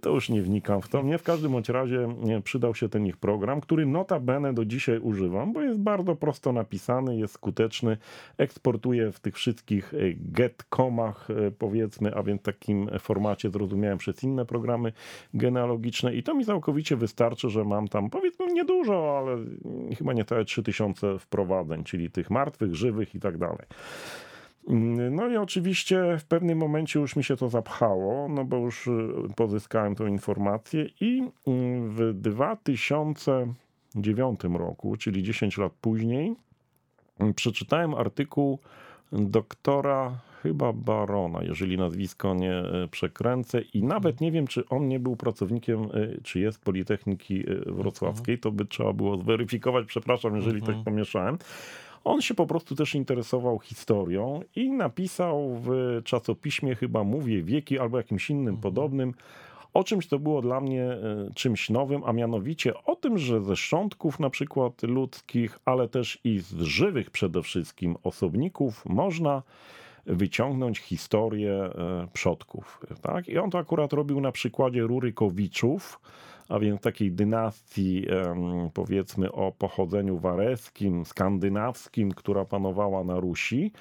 To 0.00 0.10
już 0.10 0.28
nie 0.28 0.42
wnikam 0.42 0.82
w 0.82 0.88
to. 0.88 1.02
Mnie 1.02 1.18
w 1.18 1.22
każdym 1.22 1.52
bądź 1.52 1.68
razie 1.68 2.08
przydał 2.44 2.74
się 2.74 2.88
ten 2.88 3.06
ich 3.06 3.16
program, 3.16 3.60
który 3.60 3.86
notabene 3.86 4.54
do 4.54 4.64
dzisiaj 4.64 4.98
używam, 4.98 5.52
bo 5.52 5.62
jest 5.62 5.78
bardzo 5.78 6.16
prosto 6.16 6.52
napisany, 6.52 7.16
jest 7.16 7.34
skuteczny, 7.34 7.96
eksportuje 8.38 9.12
w 9.12 9.20
tych 9.20 9.34
wszystkich 9.34 9.94
e, 9.94 9.96
getcomach 10.14 11.28
e, 11.30 11.50
powiedzmy, 11.50 12.14
a 12.14 12.22
więc 12.22 12.42
takim 12.42 12.90
formacie 12.98 13.50
zrozumiałem 13.50 13.98
przez 13.98 14.22
inne 14.22 14.46
programy 14.46 14.92
genealogiczne 15.34 16.14
i 16.14 16.22
to 16.22 16.34
mi 16.34 16.44
całkowicie 16.44 16.96
wystarczy, 16.96 17.50
że 17.50 17.64
mam 17.64 17.88
tam 17.88 18.10
powiedzmy 18.10 18.46
niedużo, 18.52 19.18
ale 19.18 19.36
chyba 19.98 20.12
nie 20.12 20.24
tyle 20.24 20.44
3000 20.44 21.18
wprowadzeń, 21.18 21.84
czyli 21.84 22.10
tych 22.10 22.30
martwych, 22.30 22.74
żywych 22.74 23.14
i 23.14 23.20
tak 23.20 23.38
dalej. 23.38 23.66
No 25.10 25.28
i 25.28 25.36
oczywiście 25.36 26.16
w 26.18 26.24
pewnym 26.24 26.58
momencie 26.58 27.00
już 27.00 27.16
mi 27.16 27.24
się 27.24 27.36
to 27.36 27.48
zapchało, 27.48 28.28
no 28.28 28.44
bo 28.44 28.56
już 28.56 28.86
y, 28.86 28.90
pozyskałem 29.36 29.94
tą 29.94 30.06
informację 30.06 30.86
i 31.00 31.22
mm, 31.46 31.90
w 31.90 32.14
2009 32.14 34.40
roku, 34.54 34.96
czyli 34.96 35.22
10 35.22 35.58
lat 35.58 35.72
później, 35.80 36.36
mm, 37.18 37.34
przeczytałem 37.34 37.94
artykuł 37.94 38.58
doktora 39.12 40.20
chyba 40.42 40.72
Barona, 40.72 41.42
jeżeli 41.42 41.78
nazwisko 41.78 42.34
nie 42.34 42.52
e, 42.52 42.88
przekręcę 42.90 43.60
i 43.60 43.82
nawet 43.82 44.20
nie 44.20 44.32
wiem, 44.32 44.46
czy 44.46 44.68
on 44.68 44.88
nie 44.88 45.00
był 45.00 45.16
pracownikiem, 45.16 45.82
e, 45.82 45.88
czy 46.22 46.40
jest 46.40 46.64
Politechniki 46.64 47.40
e, 47.40 47.72
Wrocławskiej, 47.72 48.38
to 48.38 48.50
by 48.50 48.64
trzeba 48.64 48.92
było 48.92 49.16
zweryfikować, 49.16 49.86
przepraszam, 49.86 50.36
jeżeli 50.36 50.62
coś 50.62 50.76
pomieszałem. 50.84 51.38
On 52.04 52.20
się 52.20 52.34
po 52.34 52.46
prostu 52.46 52.74
też 52.74 52.94
interesował 52.94 53.58
historią 53.58 54.40
i 54.56 54.70
napisał 54.70 55.54
w 55.54 56.00
czasopiśmie 56.04 56.74
chyba 56.74 57.04
Mówię 57.04 57.42
Wieki 57.42 57.78
albo 57.78 57.96
jakimś 57.96 58.30
innym 58.30 58.54
mhm. 58.54 58.62
podobnym 58.62 59.14
o 59.74 59.84
czymś, 59.84 60.06
co 60.06 60.18
było 60.18 60.42
dla 60.42 60.60
mnie 60.60 60.84
e, 60.84 61.30
czymś 61.34 61.70
nowym, 61.70 62.04
a 62.04 62.12
mianowicie 62.12 62.84
o 62.84 62.96
tym, 62.96 63.18
że 63.18 63.44
ze 63.44 63.56
szczątków 63.56 64.20
na 64.20 64.30
przykład 64.30 64.82
ludzkich, 64.82 65.58
ale 65.64 65.88
też 65.88 66.18
i 66.24 66.38
z 66.38 66.60
żywych 66.60 67.10
przede 67.10 67.42
wszystkim 67.42 67.96
osobników 68.02 68.86
można 68.86 69.42
wyciągnąć 70.06 70.78
historię 70.78 71.52
e, 71.52 72.08
przodków. 72.12 72.80
Tak? 73.02 73.28
I 73.28 73.38
on 73.38 73.50
to 73.50 73.58
akurat 73.58 73.92
robił 73.92 74.20
na 74.20 74.32
przykładzie 74.32 74.80
Rurykowiczów, 74.80 76.00
a 76.50 76.58
więc 76.58 76.80
takiej 76.80 77.12
dynastii, 77.12 78.06
powiedzmy 78.74 79.32
o 79.32 79.52
pochodzeniu 79.52 80.18
wareskim, 80.18 81.04
skandynawskim, 81.04 82.12
która 82.12 82.44
panowała 82.44 83.04
na 83.04 83.20
Rusi. 83.20 83.72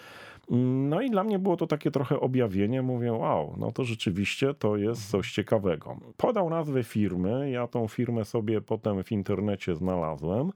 No 0.89 1.01
i 1.01 1.09
dla 1.09 1.23
mnie 1.23 1.39
było 1.39 1.57
to 1.57 1.67
takie 1.67 1.91
trochę 1.91 2.19
objawienie. 2.19 2.81
Mówię, 2.81 3.13
wow, 3.13 3.55
no 3.57 3.71
to 3.71 3.83
rzeczywiście 3.83 4.53
to 4.53 4.77
jest 4.77 5.09
coś 5.09 5.31
ciekawego. 5.31 5.97
Podał 6.17 6.49
nazwę 6.49 6.83
firmy, 6.83 7.51
ja 7.51 7.67
tą 7.67 7.87
firmę 7.87 8.25
sobie 8.25 8.61
potem 8.61 9.03
w 9.03 9.11
internecie 9.11 9.75
znalazłem. 9.75 10.51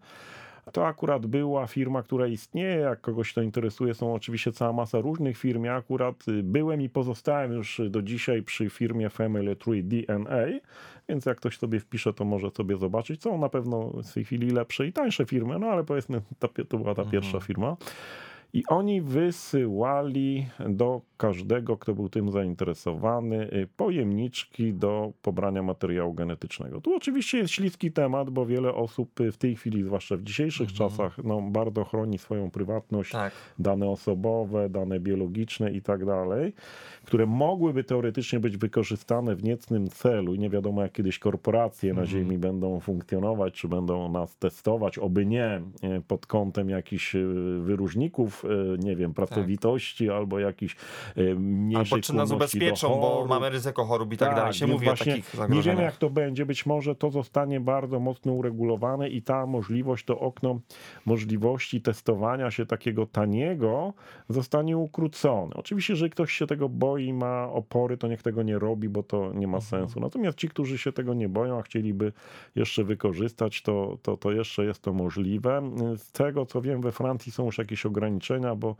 To 0.72 0.88
akurat 0.88 1.26
była 1.26 1.68
firma, 1.68 2.04
która 2.04 2.28
istnieje. 2.28 2.76
Jak 2.76 3.02
kogoś 3.02 3.34
to 3.34 3.42
interesuje, 3.42 3.94
są 3.94 4.14
oczywiście 4.14 4.52
cała 4.52 4.74
masa 4.74 5.02
różnych 5.02 5.38
firm. 5.38 5.64
Ja 5.64 5.76
akurat 5.76 6.28
y, 6.28 6.44
byłem 6.44 6.82
i 6.82 6.90
pozostałem 6.90 7.54
już 7.54 7.82
do 7.90 8.02
dzisiaj 8.02 8.44
przy 8.44 8.70
firmie 8.70 9.10
Family 9.10 9.56
Tree 9.56 9.84
DNA, 9.84 10.46
więc 11.10 11.26
jak 11.26 11.38
ktoś 11.38 11.58
sobie 11.58 11.80
wpisze, 11.80 12.14
to 12.14 12.26
może 12.26 12.52
sobie 12.52 12.78
zobaczyć. 12.78 13.22
Są 13.22 13.38
na 13.38 13.50
pewno 13.50 13.90
w 13.90 14.14
tej 14.14 14.26
chwili 14.26 14.50
lepsze 14.50 14.88
i 14.88 14.94
tańsze 14.94 15.26
firmy, 15.26 15.60
no 15.60 15.68
ale 15.68 15.84
powiedzmy, 15.84 16.22
to 16.70 16.78
była 16.78 16.96
ta 16.96 17.02
mhm. 17.02 17.10
pierwsza 17.12 17.40
firma. 17.40 17.78
I 18.54 18.64
oni 18.68 19.02
wysyłali 19.02 20.48
do 20.70 21.02
każdego, 21.18 21.78
kto 21.78 21.94
był 21.94 22.10
tym 22.10 22.32
zainteresowany, 22.32 23.54
y, 23.54 23.68
pojemniczki 23.78 24.74
do 24.74 25.14
pobrania 25.22 25.64
materiału 25.64 26.14
genetycznego. 26.14 26.82
Tu 26.82 26.96
oczywiście 26.96 27.38
jest 27.38 27.54
śliski 27.54 27.92
temat, 27.92 28.30
bo 28.30 28.46
wiele 28.46 28.74
osób 28.74 29.10
w 29.32 29.38
tej 29.38 29.56
chwili, 29.56 29.84
zwłaszcza 29.84 30.18
w 30.18 30.24
dzisiejszych 30.24 30.70
mhm. 30.70 30.90
czasach, 30.90 31.18
no, 31.24 31.42
bardzo 31.42 31.84
chroni 31.84 32.18
swoją 32.18 32.52
prywatność, 32.52 33.12
tak. 33.12 33.34
dane 33.60 33.90
osobowe, 33.90 34.70
dane 34.70 35.00
biologiczne 35.00 35.72
i 35.72 35.82
tak 35.82 36.06
dalej, 36.06 36.54
które 37.06 37.26
mogłyby 37.26 37.84
teoretycznie 37.84 38.40
być 38.40 38.58
wykorzystane 38.58 39.36
w 39.36 39.44
niecnym 39.44 39.88
celu 39.88 40.34
i 40.34 40.40
nie 40.40 40.50
wiadomo 40.50 40.82
jak 40.82 40.92
kiedyś 40.92 41.20
korporacje 41.20 41.90
mhm. 41.90 42.08
na 42.08 42.12
Ziemi 42.12 42.38
będą 42.38 42.80
funkcjonować, 42.80 43.54
czy 43.54 43.68
będą 43.68 44.12
nas 44.12 44.38
testować, 44.38 44.98
oby 44.98 45.26
nie 45.26 45.62
y, 45.98 46.02
pod 46.08 46.26
kątem 46.26 46.70
jakichś 46.70 47.16
y, 47.16 47.26
wyróżników, 47.62 48.43
nie 48.80 48.96
wiem, 48.96 49.14
pracowitości 49.14 50.08
tak. 50.08 50.16
albo 50.16 50.40
jakichś 50.40 50.76
mniejszej 51.36 51.94
Albo 51.94 52.04
czy 52.04 52.14
nas 52.14 52.32
ubezpieczą, 52.32 52.90
bo 52.90 53.26
mamy 53.30 53.50
ryzyko 53.50 53.86
chorób 53.86 54.14
i 54.14 54.18
tak, 54.18 54.30
tak 54.30 54.38
dalej. 54.38 54.54
Się 54.54 54.68
mówi 54.68 54.90
o 54.90 54.96
takich 54.96 55.26
zagrożeniach. 55.26 55.66
Nie 55.66 55.72
wiemy 55.72 55.84
jak 55.84 55.98
to 55.98 56.10
będzie. 56.10 56.46
Być 56.46 56.66
może 56.66 56.96
to 56.96 57.12
zostanie 57.12 57.60
bardzo 57.60 58.00
mocno 58.00 58.34
uregulowane 58.34 59.10
i 59.10 59.22
ta 59.22 59.46
możliwość, 59.46 60.06
to 60.06 60.20
okno 60.20 60.60
możliwości 61.06 61.82
testowania 61.82 62.52
się 62.52 62.66
takiego 62.66 63.06
taniego 63.06 63.94
zostanie 64.30 64.78
ukrócone. 64.78 65.56
Oczywiście, 65.56 65.94
jeżeli 65.94 66.12
ktoś 66.12 66.34
się 66.34 66.48
tego 66.48 66.70
boi, 66.70 67.14
ma 67.14 67.50
opory, 67.50 67.98
to 67.98 68.08
niech 68.08 68.22
tego 68.22 68.44
nie 68.44 68.60
robi, 68.60 68.90
bo 68.90 69.04
to 69.04 69.32
nie 69.34 69.48
ma 69.48 69.58
mhm. 69.58 69.62
sensu. 69.62 70.00
Natomiast 70.00 70.38
ci, 70.38 70.50
którzy 70.50 70.78
się 70.78 70.92
tego 70.92 71.14
nie 71.14 71.30
boją, 71.30 71.60
a 71.60 71.62
chcieliby 71.62 72.12
jeszcze 72.56 72.84
wykorzystać, 72.84 73.62
to, 73.62 73.98
to, 74.02 74.18
to 74.18 74.32
jeszcze 74.32 74.66
jest 74.66 74.82
to 74.82 74.94
możliwe. 74.94 75.62
Z 75.98 76.12
tego, 76.12 76.46
co 76.46 76.62
wiem, 76.62 76.82
we 76.82 76.92
Francji 76.92 77.32
są 77.32 77.46
już 77.46 77.58
jakieś 77.58 77.86
ograniczenia, 77.86 78.33
bo 78.56 78.76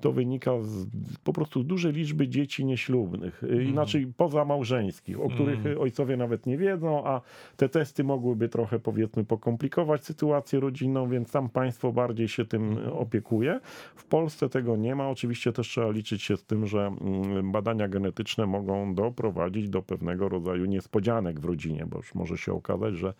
to 0.00 0.12
wynika 0.12 0.50
z 0.60 0.86
po 1.24 1.32
prostu 1.32 1.64
dużej 1.64 1.92
liczby 1.92 2.28
dzieci 2.28 2.64
nieślubnych, 2.64 3.44
mm. 3.44 3.62
inaczej 3.62 4.06
pozamałżeńskich, 4.16 5.20
o 5.20 5.28
których 5.28 5.66
mm. 5.66 5.80
ojcowie 5.80 6.16
nawet 6.16 6.46
nie 6.46 6.58
wiedzą, 6.58 7.06
a 7.06 7.20
te 7.56 7.68
testy 7.68 8.04
mogłyby 8.04 8.48
trochę 8.48 8.78
powiedzmy 8.78 9.24
pokomplikować 9.24 10.04
sytuację 10.04 10.60
rodzinną, 10.60 11.08
więc 11.08 11.32
tam 11.32 11.48
państwo 11.48 11.92
bardziej 11.92 12.28
się 12.28 12.44
tym 12.44 12.72
mm. 12.72 12.92
opiekuje. 12.92 13.60
W 13.96 14.04
Polsce 14.04 14.48
tego 14.48 14.76
nie 14.76 14.94
ma. 14.94 15.08
Oczywiście 15.08 15.52
też 15.52 15.68
trzeba 15.68 15.90
liczyć 15.90 16.22
się 16.22 16.36
z 16.36 16.44
tym, 16.44 16.66
że 16.66 16.86
mm, 16.86 17.52
badania 17.52 17.88
genetyczne 17.88 18.46
mogą 18.46 18.94
doprowadzić 18.94 19.68
do 19.68 19.82
pewnego 19.82 20.28
rodzaju 20.28 20.64
niespodzianek 20.64 21.40
w 21.40 21.44
rodzinie, 21.44 21.86
bo 21.86 21.96
już 21.96 22.14
może 22.14 22.38
się 22.38 22.52
okazać, 22.52 22.96
że 22.96 23.14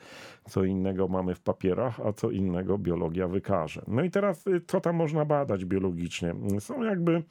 co 0.48 0.64
innego 0.64 1.08
mamy 1.08 1.34
w 1.34 1.40
papierach, 1.40 2.00
a 2.00 2.12
co 2.12 2.30
innego 2.30 2.78
biologia 2.78 3.28
wykaże. 3.28 3.82
No 3.88 4.02
i 4.02 4.10
teraz 4.10 4.46
y, 4.46 4.60
co 4.66 4.80
tam 4.80 4.96
można 4.96 5.24
badać 5.24 5.64
biologicznie? 5.76 6.34
Są 6.60 6.82
jakby 6.82 7.22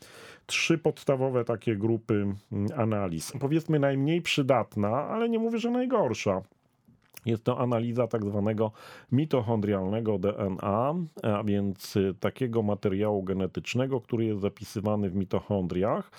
trzy 0.45 0.77
podstawowe 0.77 1.45
takie 1.45 1.75
grupy 1.75 2.13
mm, 2.51 2.67
analiz. 2.75 3.31
Powiedzmy 3.39 3.79
najmniej 3.79 4.21
przydatna, 4.21 4.89
ale 4.89 5.29
nie 5.29 5.39
mówię, 5.39 5.59
że 5.59 5.71
najgorsza. 5.71 6.41
Jest 7.25 7.43
to 7.43 7.59
analiza 7.59 8.07
tak 8.07 8.25
zwanego 8.25 8.71
mitochondrialnego 9.11 10.19
DNA, 10.19 10.95
a 11.23 11.43
więc 11.43 11.95
y, 11.95 12.13
takiego 12.19 12.63
materiału 12.63 13.23
genetycznego, 13.23 14.01
który 14.01 14.25
jest 14.25 14.41
zapisywany 14.41 15.09
w 15.09 15.15
mitochondriach. 15.15 16.11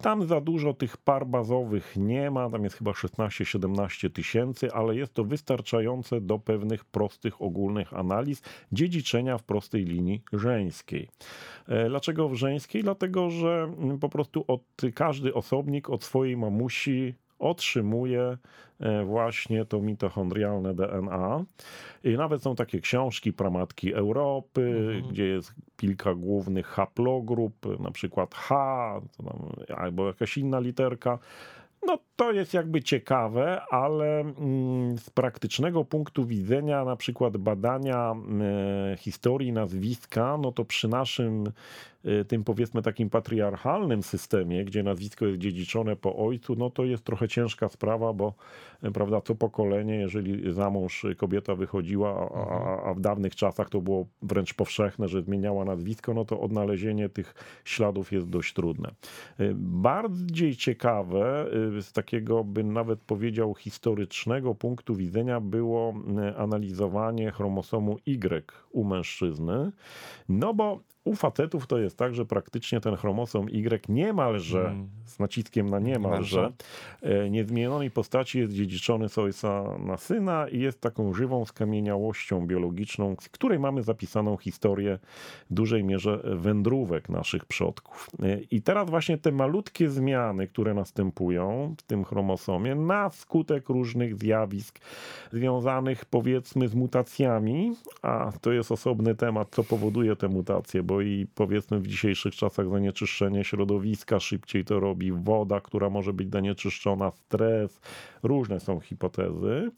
Tam 0.00 0.26
za 0.26 0.40
dużo 0.40 0.74
tych 0.74 0.96
par 0.96 1.26
bazowych 1.26 1.96
nie 1.96 2.30
ma, 2.30 2.50
tam 2.50 2.64
jest 2.64 2.76
chyba 2.76 2.90
16-17 2.90 4.10
tysięcy, 4.10 4.72
ale 4.72 4.96
jest 4.96 5.14
to 5.14 5.24
wystarczające 5.24 6.20
do 6.20 6.38
pewnych 6.38 6.84
prostych, 6.84 7.42
ogólnych 7.42 7.94
analiz 7.94 8.42
dziedziczenia 8.72 9.38
w 9.38 9.42
prostej 9.42 9.84
linii 9.84 10.22
żeńskiej. 10.32 11.08
E, 11.68 11.88
dlaczego 11.88 12.28
w 12.28 12.34
żeńskiej? 12.34 12.82
Dlatego, 12.82 13.30
że 13.30 13.72
mm, 13.78 13.98
po 13.98 14.08
prostu 14.08 14.44
od, 14.48 14.62
każdy 14.94 15.34
osobnik 15.34 15.90
od 15.90 16.04
swojej 16.04 16.36
mamusi 16.36 17.14
otrzymuje 17.42 18.38
e, 18.80 19.04
właśnie 19.04 19.64
to 19.64 19.80
mitochondrialne 19.80 20.74
DNA. 20.74 21.44
I 22.04 22.10
nawet 22.10 22.42
są 22.42 22.54
takie 22.54 22.80
książki 22.80 23.32
Pramatki 23.32 23.94
Europy, 23.94 24.60
mhm. 24.60 25.12
gdzie 25.12 25.26
jest 25.26 25.54
kilka 25.76 26.14
głównych 26.14 26.66
haplogrup, 26.66 27.80
na 27.80 27.90
przykład 27.90 28.34
H, 28.34 29.00
albo 29.76 30.06
jakaś 30.06 30.38
inna 30.38 30.60
literka. 30.60 31.18
No 31.86 31.98
to 32.16 32.32
jest 32.32 32.54
jakby 32.54 32.82
ciekawe, 32.82 33.62
ale 33.70 34.20
mm, 34.20 34.98
z 34.98 35.10
praktycznego 35.10 35.84
punktu 35.84 36.26
widzenia, 36.26 36.84
na 36.84 36.96
przykład 36.96 37.36
badania 37.36 38.14
e, 38.92 38.96
historii 38.96 39.52
nazwiska, 39.52 40.38
no 40.42 40.52
to 40.52 40.64
przy 40.64 40.88
naszym 40.88 41.44
tym 42.28 42.44
powiedzmy 42.44 42.82
takim 42.82 43.10
patriarchalnym 43.10 44.02
systemie, 44.02 44.64
gdzie 44.64 44.82
nazwisko 44.82 45.26
jest 45.26 45.38
dziedziczone 45.38 45.96
po 45.96 46.16
ojcu, 46.16 46.54
no 46.56 46.70
to 46.70 46.84
jest 46.84 47.04
trochę 47.04 47.28
ciężka 47.28 47.68
sprawa, 47.68 48.12
bo 48.12 48.34
y, 48.84 48.90
prawda, 48.90 49.20
co 49.20 49.34
pokolenie, 49.34 49.94
jeżeli 49.94 50.52
za 50.52 50.70
mąż 50.70 51.06
kobieta 51.16 51.54
wychodziła, 51.54 52.30
a, 52.34 52.90
a 52.90 52.94
w 52.94 53.00
dawnych 53.00 53.36
czasach 53.36 53.70
to 53.70 53.80
było 53.80 54.06
wręcz 54.22 54.54
powszechne, 54.54 55.08
że 55.08 55.22
zmieniała 55.22 55.64
nazwisko, 55.64 56.14
no 56.14 56.24
to 56.24 56.40
odnalezienie 56.40 57.08
tych 57.08 57.34
śladów 57.64 58.12
jest 58.12 58.28
dość 58.28 58.52
trudne. 58.52 58.90
Y, 59.40 59.52
bardziej 59.56 60.56
ciekawe 60.56 61.46
z 61.80 61.92
takiego, 61.92 62.44
bym 62.44 62.72
nawet 62.72 63.00
powiedział, 63.00 63.54
historycznego 63.54 64.54
punktu 64.54 64.94
widzenia 64.94 65.40
było 65.40 65.94
analizowanie 66.36 67.30
chromosomu 67.30 67.98
Y 68.06 68.52
u 68.70 68.84
mężczyzny, 68.84 69.72
no 70.28 70.54
bo 70.54 70.80
u 71.04 71.14
facetów 71.14 71.66
to 71.66 71.78
jest 71.78 71.98
tak, 71.98 72.14
że 72.14 72.24
praktycznie 72.24 72.80
ten 72.80 72.96
chromosom 72.96 73.48
Y 73.48 73.88
niemalże, 73.88 74.60
mm. 74.60 74.88
z 75.04 75.18
naciskiem 75.18 75.68
na 75.70 75.78
niemalże, 75.78 76.52
niemalże. 77.02 77.30
niezmienionej 77.30 77.90
postaci 77.90 78.38
jest 78.38 78.52
dziedziczony 78.52 79.08
z 79.08 79.18
ojca 79.18 79.64
na 79.78 79.96
syna 79.96 80.48
i 80.48 80.60
jest 80.60 80.80
taką 80.80 81.14
żywą 81.14 81.44
skamieniałością 81.44 82.46
biologiczną, 82.46 83.16
z 83.20 83.28
której 83.28 83.58
mamy 83.58 83.82
zapisaną 83.82 84.36
historię 84.36 84.98
w 85.50 85.54
dużej 85.54 85.84
mierze 85.84 86.20
wędrówek 86.24 87.08
naszych 87.08 87.44
przodków. 87.44 88.10
E, 88.22 88.40
I 88.40 88.62
teraz 88.62 88.90
właśnie 88.90 89.18
te 89.18 89.32
malutkie 89.32 89.90
zmiany, 89.90 90.48
które 90.48 90.74
następują 90.74 91.74
w 91.78 91.82
tym 91.82 92.04
chromosomie 92.04 92.74
na 92.74 93.10
skutek 93.10 93.68
różnych 93.68 94.16
zjawisk 94.16 94.78
związanych 95.32 96.04
powiedzmy 96.04 96.68
z 96.68 96.74
mutacjami, 96.74 97.76
a 98.02 98.32
to 98.40 98.52
jest 98.52 98.72
osobny 98.72 99.14
temat, 99.14 99.48
co 99.50 99.64
powoduje 99.64 100.16
te 100.16 100.28
mutacje, 100.28 100.82
bo 100.92 101.00
i 101.00 101.26
powiedzmy 101.34 101.80
w 101.80 101.86
dzisiejszych 101.86 102.34
czasach 102.34 102.70
zanieczyszczenie 102.70 103.44
środowiska 103.44 104.20
szybciej 104.20 104.64
to 104.64 104.80
robi, 104.80 105.12
woda, 105.12 105.60
która 105.60 105.90
może 105.90 106.12
być 106.12 106.30
zanieczyszczona, 106.30 107.10
stres, 107.10 107.80
różne 108.22 108.60
są 108.60 108.80
hipotezy, 108.80 109.70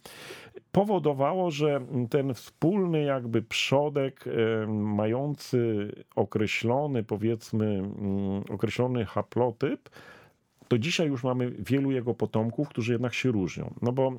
powodowało, 0.72 1.50
że 1.50 1.80
ten 2.10 2.34
wspólny 2.34 3.02
jakby 3.02 3.42
przodek 3.42 4.24
mający 4.68 5.92
określony 6.16 7.02
powiedzmy 7.02 7.66
mm, 7.66 8.42
określony 8.50 9.04
haplotyp, 9.04 9.90
to 10.68 10.78
dzisiaj 10.78 11.08
już 11.08 11.24
mamy 11.24 11.50
wielu 11.50 11.90
jego 11.90 12.14
potomków, 12.14 12.68
którzy 12.68 12.92
jednak 12.92 13.14
się 13.14 13.30
różnią. 13.30 13.74
No 13.82 13.92
bo 13.92 14.12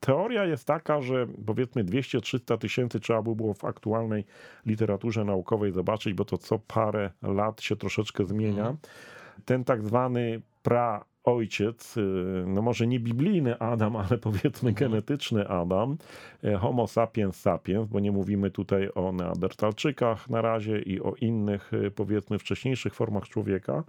Teoria 0.00 0.44
jest 0.44 0.66
taka, 0.66 1.00
że 1.00 1.26
powiedzmy 1.46 1.84
200-300 1.84 2.58
tysięcy 2.58 3.00
trzeba 3.00 3.22
by 3.22 3.34
było 3.34 3.54
w 3.54 3.64
aktualnej 3.64 4.24
literaturze 4.66 5.24
naukowej 5.24 5.72
zobaczyć, 5.72 6.14
bo 6.14 6.24
to 6.24 6.38
co 6.38 6.58
parę 6.58 7.10
lat 7.22 7.60
się 7.60 7.76
troszeczkę 7.76 8.24
zmienia. 8.24 8.62
Mhm. 8.62 8.76
Ten 9.44 9.64
tak 9.64 9.82
zwany 9.82 10.42
pra 10.62 11.04
ojciec, 11.24 11.96
y, 11.96 12.44
no 12.46 12.62
może 12.62 12.86
nie 12.86 13.00
biblijny 13.00 13.58
Adam, 13.58 13.96
ale 13.96 14.18
powiedzmy 14.18 14.70
mhm. 14.70 14.74
genetyczny 14.74 15.48
Adam, 15.48 15.96
y, 16.44 16.54
Homo 16.54 16.86
sapiens 16.86 17.40
sapiens, 17.40 17.88
bo 17.88 18.00
nie 18.00 18.12
mówimy 18.12 18.50
tutaj 18.50 18.88
o 18.94 19.12
neandertalczykach 19.12 20.30
na 20.30 20.42
razie 20.42 20.78
i 20.78 21.00
o 21.00 21.14
innych 21.20 21.72
y, 21.72 21.90
powiedzmy 21.90 22.38
wcześniejszych 22.38 22.94
formach 22.94 23.28
człowieka, 23.28 23.84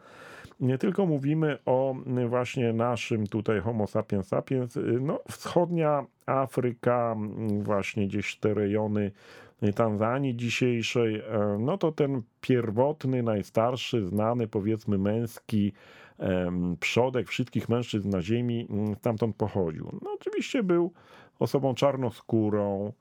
nie 0.60 0.78
tylko 0.78 1.06
mówimy 1.06 1.58
o 1.66 1.96
właśnie 2.28 2.74
naszym 2.74 3.28
tutaj 3.28 3.60
Homo 3.60 3.88
sapiens 3.88 4.28
sapiens, 4.28 4.80
no 5.02 5.20
wschodnia 5.32 6.06
Afryka, 6.26 7.16
właśnie 7.63 8.08
gdzieś 8.08 8.36
te 8.36 8.54
rejony 8.54 9.12
Tanzanii 9.76 10.36
dzisiejszej, 10.36 11.16
e, 11.16 11.58
no 11.60 11.78
to 11.78 11.92
ten 11.92 12.22
pierwotny, 12.42 13.24
najstarszy, 13.24 14.06
znany 14.06 14.48
powiedzmy 14.48 14.98
męski 14.98 15.74
przodek 16.80 17.28
wszystkich 17.28 17.70
mężczyzn 17.70 18.10
na 18.10 18.22
ziemi 18.22 18.68
stamtąd 18.98 19.36
pochodził. 19.36 20.00
No 20.02 20.12
oczywiście 20.16 20.63
był 20.63 20.92
osobą 21.39 21.76
czarnoskórą, 21.76 22.94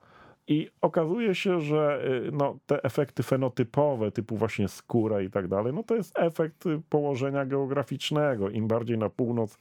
I 0.52 0.68
okazuje 0.80 1.34
się, 1.34 1.60
że 1.60 2.04
y, 2.28 2.32
no, 2.32 2.58
te 2.66 2.84
efekty 2.84 3.22
fenotypowe, 3.22 4.10
typu 4.10 4.36
właśnie 4.36 4.68
skóra 4.68 5.20
i 5.20 5.30
tak 5.30 5.48
dalej, 5.48 5.72
no 5.72 5.82
to 5.82 5.96
jest 5.96 6.18
efekt 6.18 6.64
położenia 6.88 7.46
geograficznego. 7.46 8.50
Im 8.50 8.68
bardziej 8.68 8.98
na 8.98 9.08
północ 9.08 9.58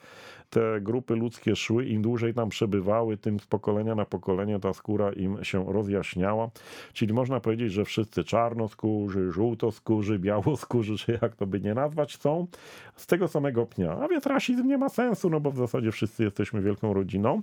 te 0.52 0.82
grupy 0.82 1.16
ludzkie 1.16 1.56
szły, 1.56 1.86
im 1.86 2.02
dłużej 2.02 2.34
tam 2.34 2.50
przebywały, 2.50 3.18
tym 3.18 3.40
z 3.40 3.46
pokolenia 3.46 3.96
na 3.96 4.06
pokolenie 4.06 4.60
ta 4.60 4.74
skóra 4.74 5.12
im 5.12 5.44
się 5.44 5.74
rozjaśniała. 5.74 6.50
Czyli 6.94 7.14
można 7.14 7.40
powiedzieć, 7.40 7.72
że 7.72 7.86
wszyscy 7.86 8.24
czarnoskórzy, 8.24 9.32
żółtoskórzy, 9.32 10.20
białoskórzy, 10.30 10.98
czy 10.98 11.20
jak 11.22 11.36
to 11.36 11.48
by 11.48 11.62
nie 11.62 11.74
nazwać, 11.74 12.18
są 12.18 12.48
z 12.96 13.08
tego 13.08 13.28
samego 13.28 13.66
pnia. 13.66 13.98
A 14.02 14.08
więc 14.08 14.26
rasizm 14.26 14.68
nie 14.68 14.78
ma 14.78 14.90
sensu, 14.90 15.30
no 15.30 15.40
bo 15.40 15.52
w 15.52 15.58
zasadzie 15.58 15.92
wszyscy 15.92 16.24
jesteśmy 16.24 16.62
wielką 16.62 16.94
rodziną. 16.94 17.42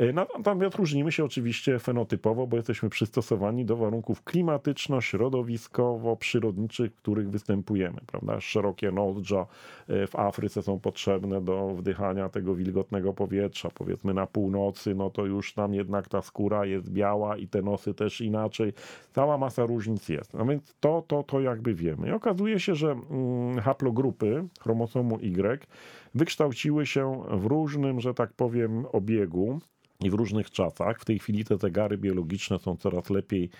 Y, 0.00 0.12
natomiast 0.12 0.76
różnimy 0.76 1.12
się 1.12 1.24
oczywiście 1.24 1.78
fenotypowo, 1.78 2.46
bo 2.46 2.56
jesteśmy 2.56 2.83
przystosowani 2.88 3.64
do 3.64 3.76
warunków 3.76 4.24
klimatyczno-środowiskowo-przyrodniczych, 4.24 6.92
w 6.92 6.96
których 6.96 7.30
występujemy. 7.30 8.00
Prawda? 8.06 8.40
Szerokie 8.40 8.92
nozdrza 8.92 9.46
y, 9.90 10.06
w 10.06 10.16
Afryce 10.16 10.62
są 10.62 10.80
potrzebne 10.80 11.40
do 11.40 11.68
wdychania 11.68 12.28
tego 12.28 12.54
wilgotnego 12.54 13.12
powietrza. 13.12 13.68
Powiedzmy 13.74 14.14
na 14.14 14.26
północy, 14.26 14.94
no 14.94 15.10
to 15.10 15.26
już 15.26 15.54
tam 15.54 15.74
jednak 15.74 16.08
ta 16.08 16.22
skóra 16.22 16.66
jest 16.66 16.90
biała 16.90 17.36
i 17.36 17.48
te 17.48 17.62
nosy 17.62 17.94
też 17.94 18.20
inaczej. 18.20 18.72
Cała 19.12 19.38
masa 19.38 19.66
różnic 19.66 20.08
jest. 20.08 20.34
No 20.34 20.44
więc 20.44 20.74
to, 20.80 21.04
to, 21.06 21.22
to 21.22 21.40
jakby 21.40 21.74
wiemy. 21.74 22.08
I 22.08 22.12
okazuje 22.12 22.60
się, 22.60 22.74
że 22.74 22.90
mm, 22.90 23.60
haplogrupy 23.60 24.44
chromosomu 24.60 25.18
Y 25.20 25.66
wykształciły 26.14 26.86
się 26.86 27.22
w 27.30 27.46
różnym, 27.46 28.00
że 28.00 28.14
tak 28.14 28.32
powiem, 28.32 28.86
obiegu 28.92 29.58
i 30.04 30.10
w 30.10 30.14
różnych 30.14 30.50
czasach. 30.50 31.00
W 31.00 31.04
tej 31.04 31.18
chwili 31.18 31.44
te 31.44 31.56
zegary 31.56 31.98
biologiczne 31.98 32.58
są 32.58 32.76
coraz 32.76 33.10
lepiej, 33.10 33.50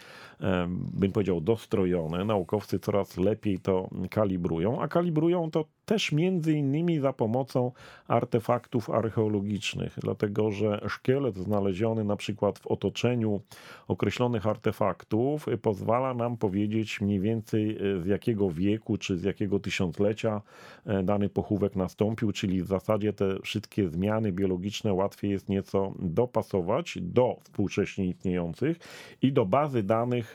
bym 0.92 1.12
powiedział, 1.12 1.40
dostrojone. 1.40 2.24
Naukowcy 2.24 2.78
coraz 2.78 3.16
lepiej 3.16 3.58
to 3.58 3.90
kalibrują, 4.10 4.80
a 4.82 4.88
kalibrują 4.88 5.50
to 5.50 5.64
też 5.84 6.12
między 6.12 6.52
innymi 6.52 6.98
za 6.98 7.12
pomocą 7.12 7.72
artefaktów 8.08 8.90
archeologicznych, 8.90 9.98
dlatego 10.02 10.50
że 10.50 10.80
szkielet 10.88 11.36
znaleziony 11.36 12.04
na 12.04 12.16
przykład 12.16 12.58
w 12.58 12.66
otoczeniu 12.66 13.40
określonych 13.88 14.46
artefaktów 14.46 15.46
pozwala 15.62 16.14
nam 16.14 16.36
powiedzieć 16.36 17.00
mniej 17.00 17.20
więcej 17.20 17.76
e, 17.76 18.02
z 18.02 18.06
jakiego 18.06 18.50
wieku 18.50 18.98
czy 18.98 19.18
z 19.18 19.22
jakiego 19.22 19.60
tysiąclecia 19.60 20.42
e, 20.86 21.02
dany 21.02 21.28
pochówek 21.28 21.76
nastąpił, 21.76 22.32
czyli 22.32 22.62
w 22.62 22.66
zasadzie 22.66 23.12
te 23.12 23.40
wszystkie 23.42 23.88
zmiany 23.88 24.32
biologiczne 24.32 24.92
łatwiej 24.92 25.30
jest 25.30 25.48
nieco 25.48 25.92
dopasować 25.98 26.98
do 27.00 27.36
współcześnie 27.42 28.06
istniejących 28.06 28.78
i 29.22 29.32
do 29.32 29.46
bazy 29.46 29.82
danych 29.82 30.34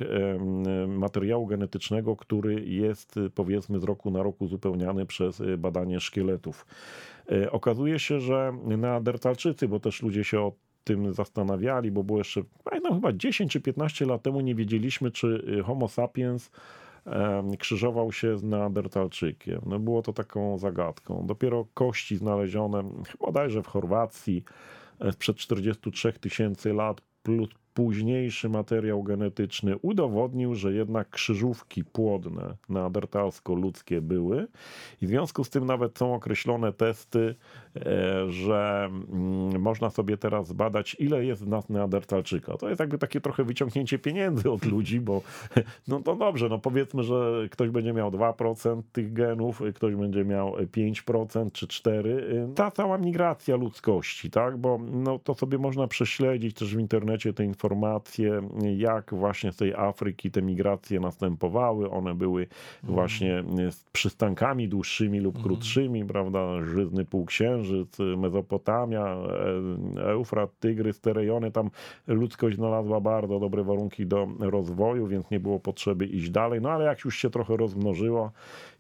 materiału 0.88 1.48
genetycznego, 1.48 2.16
który 2.16 2.66
jest 2.66 3.20
powiedzmy 3.36 3.80
z 3.80 3.84
roku 3.84 4.12
na 4.12 4.24
rok 4.24 4.42
uzupełniany 4.42 5.06
przez 5.06 5.39
badanie 5.58 6.00
szkieletów. 6.00 6.66
Y, 7.32 7.52
okazuje 7.52 8.00
się, 8.00 8.20
że 8.20 8.54
neandertalczycy, 8.64 9.68
bo 9.68 9.80
też 9.80 10.02
ludzie 10.02 10.24
się 10.24 10.40
o 10.40 10.52
tym 10.84 11.14
zastanawiali, 11.14 11.92
bo 11.92 12.04
było 12.04 12.18
jeszcze, 12.18 12.42
pamiętam, 12.64 12.94
chyba 12.94 13.14
10 13.14 13.52
czy 13.52 13.62
15 13.62 14.06
lat 14.06 14.22
temu 14.22 14.42
nie 14.42 14.56
wiedzieliśmy, 14.56 15.12
czy 15.12 15.28
y, 15.60 15.64
Homo 15.64 15.88
sapiens 15.88 16.52
krzyżował 17.60 18.12
się 18.12 18.38
z 18.38 18.44
Neandertalczykiem. 18.44 19.62
No 19.66 19.80
było 19.80 20.02
to 20.02 20.14
taką 20.14 20.58
zagadką. 20.58 21.26
Dopiero 21.26 21.66
kości 21.74 22.18
znalezione, 22.18 22.84
chyba 23.08 23.26
bodajże 23.26 23.64
w 23.64 23.68
Chorwacji, 23.68 24.44
sprzed 25.12 25.38
43 25.38 26.14
tysięcy 26.14 26.74
lat, 26.74 27.02
plus 27.24 27.50
późniejszy 27.80 28.50
materiał 28.50 29.04
genetyczny 29.04 29.78
udowodnił, 29.78 30.56
że 30.56 30.74
jednak 30.74 31.10
krzyżówki 31.10 31.84
płodne 31.84 32.56
neandertalsko-ludzkie 32.70 34.02
były 34.02 34.48
i 35.02 35.06
w 35.06 35.10
związku 35.10 35.44
z 35.44 35.50
tym 35.50 35.66
nawet 35.66 35.98
są 35.98 36.16
określone 36.16 36.74
testy, 36.74 37.36
e, 37.76 38.32
że 38.32 38.90
mm, 38.92 39.62
można 39.62 39.90
sobie 39.90 40.18
teraz 40.18 40.48
zbadać, 40.48 40.96
ile 41.00 41.26
jest 41.26 41.46
w 41.46 41.48
nas 41.48 41.70
neandertalczyka. 41.70 42.58
To 42.58 42.70
jest 42.70 42.80
jakby 42.80 42.98
takie 42.98 43.22
trochę 43.22 43.44
wyciągnięcie 43.44 44.00
pieniędzy 44.00 44.52
od 44.52 44.66
ludzi, 44.66 45.00
bo 45.00 45.22
no 45.88 46.02
to 46.02 46.16
dobrze, 46.16 46.50
no 46.50 46.60
powiedzmy, 46.60 47.04
że 47.04 47.48
ktoś 47.52 47.70
będzie 47.70 47.94
miał 47.94 48.12
2% 48.12 48.82
tych 48.92 49.14
genów, 49.14 49.62
ktoś 49.76 49.96
będzie 49.96 50.26
miał 50.26 50.56
5% 50.56 51.52
czy 51.52 51.68
4%. 51.68 52.54
Ta 52.54 52.72
cała 52.72 52.98
migracja 52.98 53.56
ludzkości, 53.56 54.32
tak, 54.32 54.58
bo 54.58 54.80
no 54.92 55.20
to 55.20 55.34
sobie 55.34 55.58
można 55.58 55.88
prześledzić 55.88 56.58
też 56.58 56.76
w 56.76 56.80
internecie 56.80 57.34
te 57.34 57.44
informacje, 57.44 57.69
informacje, 57.70 58.42
jak 58.78 59.14
właśnie 59.14 59.52
z 59.52 59.58
tej 59.58 59.74
Afryki 59.74 60.32
te 60.32 60.42
migracje 60.42 61.00
następowały. 61.00 61.90
One 61.90 62.16
były 62.16 62.42
mhm. 62.42 62.94
właśnie 62.94 63.44
z 63.72 63.84
przystankami 63.92 64.68
dłuższymi 64.68 65.20
lub 65.20 65.36
mhm. 65.36 65.46
krótszymi, 65.46 66.06
prawda? 66.06 66.64
Żyzny 66.64 67.06
Półksiężyc, 67.06 67.98
Mezopotamia, 68.18 69.18
e, 69.98 70.12
Eufrat, 70.12 70.60
Tygrys, 70.60 71.02
te 71.02 71.14
rejony. 71.14 71.52
Tam 71.52 71.70
ludzkość 72.08 72.56
znalazła 72.56 73.02
bardzo 73.02 73.40
dobre 73.40 73.64
warunki 73.64 74.06
do 74.06 74.28
rozwoju, 74.40 75.08
więc 75.08 75.32
nie 75.32 75.40
było 75.40 75.60
potrzeby 75.60 76.06
iść 76.06 76.30
dalej. 76.30 76.62
No 76.62 76.70
ale 76.70 76.86
jak 76.86 77.06
już 77.06 77.18
się 77.18 77.30
trochę 77.30 77.58
rozmnożyło 77.58 78.32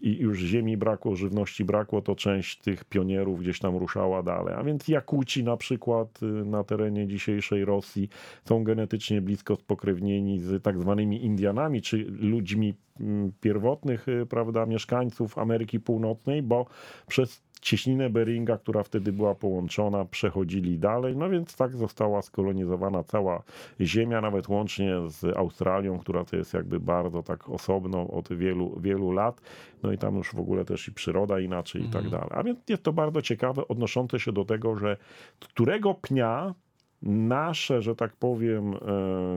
i 0.01 0.17
już 0.17 0.39
ziemi 0.39 0.77
brakło, 0.77 1.15
żywności 1.15 1.65
brakło, 1.65 2.01
to 2.01 2.15
część 2.15 2.59
tych 2.59 2.85
pionierów 2.85 3.39
gdzieś 3.39 3.59
tam 3.59 3.77
ruszała 3.77 4.23
dalej. 4.23 4.53
A 4.57 4.63
więc 4.63 4.87
Jakuci 4.87 5.43
na 5.43 5.57
przykład 5.57 6.19
na 6.45 6.63
terenie 6.63 7.07
dzisiejszej 7.07 7.65
Rosji 7.65 8.09
są 8.45 8.63
genetycznie 8.79 9.21
blisko 9.21 9.55
spokrewnieni 9.55 10.39
z 10.39 10.63
tak 10.63 10.79
zwanymi 10.79 11.25
Indianami, 11.25 11.81
czy 11.81 11.97
ludźmi 12.09 12.73
mm, 12.99 13.31
pierwotnych, 13.41 14.07
y, 14.07 14.25
prawda, 14.25 14.65
mieszkańców 14.65 15.37
Ameryki 15.37 15.79
Północnej, 15.79 16.43
bo 16.43 16.65
przez 17.07 17.41
cieśninę 17.61 18.09
Beringa, 18.09 18.57
która 18.57 18.83
wtedy 18.83 19.11
była 19.11 19.35
połączona, 19.35 20.05
przechodzili 20.05 20.77
dalej. 20.77 21.17
No 21.17 21.29
więc 21.29 21.55
tak 21.55 21.75
została 21.75 22.21
skolonizowana 22.21 23.03
cała 23.03 23.43
Ziemia, 23.81 24.21
nawet 24.21 24.49
łącznie 24.49 24.93
z 25.07 25.37
Australią, 25.37 25.99
która 25.99 26.25
to 26.25 26.35
jest 26.35 26.53
jakby 26.53 26.79
bardzo 26.79 27.23
tak 27.23 27.49
osobno 27.49 28.07
od 28.07 28.33
wielu, 28.33 28.79
wielu 28.79 29.11
lat. 29.11 29.41
No 29.83 29.91
i 29.91 29.97
tam 29.97 30.15
już 30.15 30.35
w 30.35 30.39
ogóle 30.39 30.65
też 30.65 30.87
i 30.87 30.91
przyroda 30.91 31.39
inaczej 31.39 31.81
i 31.81 31.89
tak 31.89 32.05
mhm. 32.05 32.11
dalej. 32.11 32.29
A 32.31 32.43
więc 32.43 32.59
jest 32.69 32.83
to 32.83 32.93
bardzo 32.93 33.21
ciekawe, 33.21 33.67
odnoszące 33.67 34.19
się 34.19 34.31
do 34.31 34.45
tego, 34.45 34.75
że 34.75 34.97
którego 35.39 35.93
pnia 35.93 36.53
nasze, 37.01 37.81
że 37.81 37.95
tak 37.95 38.15
powiem, 38.15 38.73
e, 38.73 38.77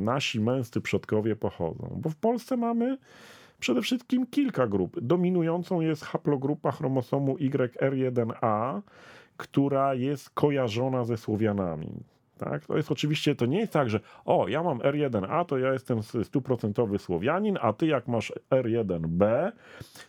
nasi 0.01 0.41
męscy 0.41 0.81
przodkowie 0.81 1.37
pochodzą. 1.37 1.99
Bo 2.03 2.11
w 2.11 2.17
Polsce 2.17 2.57
mamy 2.57 2.99
przede 3.61 3.83
wszystkim 3.83 4.27
kilka 4.27 4.67
grup. 4.67 5.01
Dominującą 5.01 5.81
jest 5.81 6.05
haplogrupa 6.05 6.73
chromosomu 6.73 7.37
YR1A, 7.37 8.81
która 9.37 9.95
jest 9.95 10.31
kojarzona 10.31 11.05
ze 11.05 11.17
Słowianami. 11.17 11.89
Tak? 12.45 12.67
To 12.67 12.77
jest 12.77 12.93
oczywiście, 12.93 13.35
to 13.35 13.47
nie 13.47 13.61
jest 13.61 13.73
tak, 13.73 13.91
że 13.91 14.01
o, 14.25 14.49
ja 14.49 14.63
mam 14.63 14.79
R1A, 14.79 15.45
to 15.45 15.59
ja 15.59 15.73
jestem 15.73 16.03
stuprocentowy 16.03 16.99
Słowianin, 16.99 17.59
a 17.61 17.73
ty 17.73 17.87
jak 17.87 18.09
masz 18.09 18.33
R1B, 18.51 19.53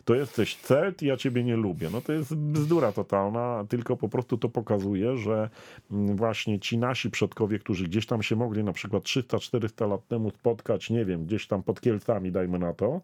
to 0.04 0.14
jesteś 0.14 0.56
Celt 0.56 1.02
i 1.02 1.06
ja 1.06 1.16
ciebie 1.16 1.44
nie 1.44 1.56
lubię. 1.56 1.88
No 1.92 2.00
to 2.00 2.12
jest 2.12 2.34
bzdura 2.34 2.92
totalna, 2.92 3.64
tylko 3.68 3.96
po 3.96 4.08
prostu 4.08 4.38
to 4.38 4.48
pokazuje, 4.48 5.16
że 5.16 5.50
mm, 5.90 6.16
właśnie 6.16 6.60
ci 6.60 6.78
nasi 6.78 7.10
przodkowie, 7.10 7.58
którzy 7.58 7.84
gdzieś 7.84 8.06
tam 8.06 8.22
się 8.22 8.36
mogli 8.36 8.64
na 8.64 8.72
przykład 8.72 9.02
300-400 9.02 9.88
lat 9.88 10.06
temu 10.08 10.30
spotkać, 10.30 10.90
nie 10.90 11.04
wiem, 11.04 11.26
gdzieś 11.26 11.46
tam 11.46 11.62
pod 11.62 11.80
Kielcami, 11.80 12.32
dajmy 12.32 12.58
na 12.58 12.72
to, 12.72 13.00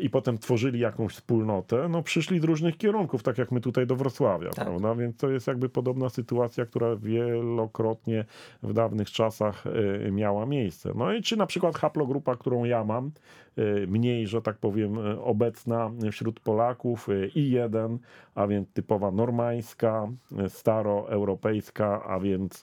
i 0.00 0.10
potem 0.10 0.38
tworzyli 0.38 0.80
jakąś 0.80 1.12
wspólnotę, 1.12 1.88
no 1.88 2.02
przyszli 2.02 2.40
z 2.40 2.44
różnych 2.44 2.76
kierunków, 2.76 3.22
tak 3.22 3.38
jak 3.38 3.52
my 3.52 3.60
tutaj 3.60 3.86
do 3.86 3.96
Wrocławia, 3.96 4.50
tak. 4.50 4.64
prawda? 4.64 4.94
Więc 4.94 5.16
to 5.16 5.30
jest 5.30 5.46
jakby 5.46 5.68
podobna 5.68 6.08
sytuacja, 6.08 6.66
która 6.66 6.96
wielokrotnie 6.96 8.24
w 8.62 8.72
dawnych 8.72 9.10
czasach 9.10 9.64
e, 10.06 10.10
miała 10.10 10.46
miejsce. 10.46 10.92
No 10.96 11.12
i 11.12 11.22
czy 11.22 11.36
na 11.36 11.46
przykład 11.46 11.78
haplogrupa, 11.78 12.36
którą 12.36 12.64
ja 12.64 12.84
mam, 12.84 13.10
e, 13.56 13.86
mniej, 13.86 14.26
że 14.26 14.42
tak 14.42 14.56
powiem, 14.56 14.98
e, 14.98 15.20
obecna 15.20 15.90
wśród 16.12 16.40
Polaków, 16.40 17.08
I1, 17.36 17.98
a 18.34 18.46
więc 18.46 18.72
typowa 18.72 19.10
normańska, 19.10 20.08
staroeuropejska, 20.48 22.04
a 22.04 22.20
więc 22.20 22.60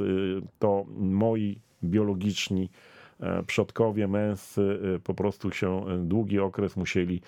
to 0.60 0.86
moi 0.97 1.60
biologiczni 1.84 2.69
E, 2.69 3.01
przodkowie 3.47 4.07
męscy 4.07 4.79
e, 4.95 4.99
po 4.99 5.13
prostu 5.13 5.51
się 5.51 5.86
e, 5.88 5.97
długi 5.97 6.39
okres 6.39 6.77
musieli 6.77 7.21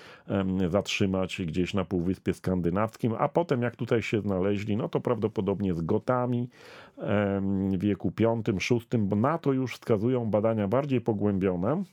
zatrzymać 0.70 1.42
gdzieś 1.46 1.74
na 1.74 1.86
Półwyspie 1.86 2.34
Skandynawskim, 2.34 3.14
a 3.18 3.30
potem 3.30 3.62
jak 3.62 3.76
tutaj 3.76 4.02
się 4.02 4.22
znaleźli, 4.22 4.78
no 4.78 4.90
to 4.90 5.00
prawdopodobnie 5.00 5.74
z 5.74 5.82
Gotami 5.82 6.50
w 6.98 7.78
wieku 7.78 8.12
V, 8.20 8.54
VI, 8.70 8.98
bo 8.98 9.16
na 9.16 9.38
to 9.38 9.54
już 9.54 9.74
wskazują 9.74 10.26
badania 10.26 10.68
bardziej 10.68 11.02
pogłębione 11.02 11.84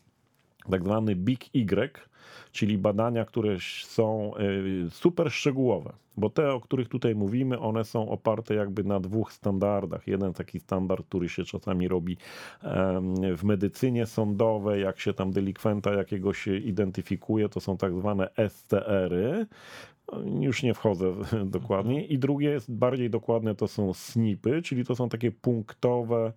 tak 0.71 0.85
zwany 0.85 1.17
Big 1.17 1.55
Y, 1.55 2.11
czyli 2.53 2.79
badania, 2.79 3.25
które 3.25 3.57
są 3.85 4.33
y, 4.87 4.91
super 4.91 5.33
szczegółowe, 5.33 5.93
bo 6.17 6.31
te, 6.31 6.53
o 6.53 6.61
których 6.61 6.89
tutaj 6.89 7.15
mówimy, 7.15 7.59
one 7.59 7.85
są 7.85 8.09
oparte 8.09 8.55
jakby 8.55 8.85
na 8.85 9.01
dwóch 9.01 9.33
standardach. 9.33 10.07
Jeden 10.07 10.33
taki 10.33 10.61
standard, 10.61 11.07
który 11.07 11.29
się 11.29 11.45
czasami 11.45 11.89
robi 11.89 12.17
w 13.37 13.45
medycynie 13.45 14.07
sądowej, 14.07 14.83
jak 14.83 15.01
się 15.01 15.13
tam 15.13 15.31
delikwenta 15.31 15.95
jakiegoś 15.95 16.47
identyfikuje, 16.47 17.49
to 17.49 17.61
są 17.61 17.77
tak 17.77 17.95
zwane 17.95 18.29
STR-y, 18.49 19.47
już 20.41 20.63
nie 20.63 20.75
wchodzę 20.75 21.15
dokładnie. 21.45 22.07
I 22.07 22.19
drugie 22.19 22.51
jest 22.51 22.73
bardziej 22.73 23.11
dokładne, 23.11 23.55
to 23.55 23.69
są 23.69 23.95
SNPy, 23.95 24.63
czyli 24.63 24.85
to 24.85 24.97
są 24.97 25.09
takie 25.09 25.33
punktowe 25.33 26.33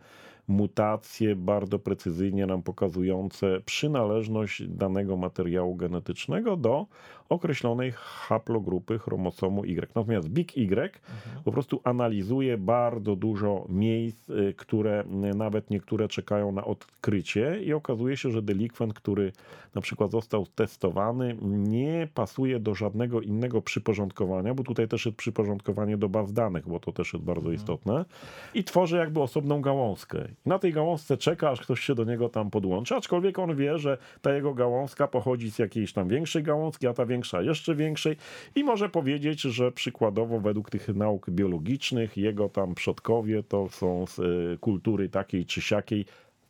mutacje 0.48 1.36
bardzo 1.36 1.80
precyzyjnie 1.80 2.46
nam 2.46 2.64
pokazujące 2.64 3.62
przynależność 3.66 4.68
danego 4.68 5.18
materiału 5.18 5.76
genetycznego 5.76 6.58
do 6.58 6.86
określonej 7.30 7.92
haplogrupy 7.96 9.00
chromosomu 9.00 9.66
Y. 9.66 9.88
Natomiast 9.96 10.30
Big 10.30 10.58
Y 10.58 10.62
mhm. 10.64 11.44
po 11.46 11.52
prostu 11.52 11.82
analizuje 11.84 12.58
bardzo 12.58 13.16
dużo 13.16 13.66
miejsc, 13.70 14.30
y, 14.30 14.54
które 14.58 15.04
nawet 15.36 15.70
niektóre 15.70 16.08
czekają 16.08 16.52
na 16.52 16.66
odkrycie 16.66 17.64
i 17.64 17.74
okazuje 17.74 18.18
się, 18.18 18.32
że 18.32 18.42
delikwent, 18.42 18.94
który 18.94 19.32
na 19.76 19.82
przykład 19.82 20.12
został 20.12 20.46
testowany, 20.46 21.38
nie 21.42 22.08
pasuje 22.14 22.60
do 22.60 22.76
żadnego 22.76 23.22
innego 23.22 23.62
przyporządkowania, 23.62 24.54
bo 24.54 24.64
tutaj 24.64 24.88
też 24.88 25.06
jest 25.06 25.18
przyporządkowanie 25.18 25.98
do 25.98 26.10
baz 26.10 26.34
danych, 26.34 26.68
bo 26.68 26.80
to 26.80 26.92
też 26.92 27.14
jest 27.14 27.26
bardzo 27.26 27.50
mhm. 27.50 27.56
istotne 27.56 28.06
i 28.54 28.64
tworzy 28.64 28.98
jakby 28.98 29.22
osobną 29.22 29.62
gałązkę. 29.62 30.28
Na 30.46 30.60
tej 30.60 30.74
gałązce 30.74 31.18
czeka, 31.18 31.50
aż 31.50 31.62
ktoś 31.62 31.80
się 31.80 31.96
do 31.96 32.04
niego 32.04 32.30
tam 32.30 32.50
podłączy, 32.50 32.96
aczkolwiek 32.96 33.40
on 33.40 33.56
wie, 33.56 33.78
że 33.78 33.98
ta 34.22 34.34
jego 34.34 34.54
gałązka 34.54 35.08
pochodzi 35.08 35.52
z 35.52 35.60
jakiejś 35.60 35.94
tam 35.94 36.08
większej 36.08 36.44
gałązki, 36.44 36.88
a 36.88 36.94
ta 36.94 37.06
większa 37.06 37.42
jeszcze 37.42 37.76
większej 37.76 38.18
i 38.56 38.64
może 38.64 38.90
powiedzieć, 38.90 39.42
że 39.42 39.72
przykładowo 39.72 40.40
według 40.40 40.70
tych 40.70 40.88
nauk 40.88 41.30
biologicznych 41.30 42.18
jego 42.18 42.50
tam 42.50 42.76
przodkowie 42.76 43.44
to 43.44 43.70
są 43.70 44.08
z 44.08 44.20
y, 44.20 44.58
kultury 44.62 45.10
takiej 45.10 45.46
czy 45.46 45.62
siakiej, 45.62 46.06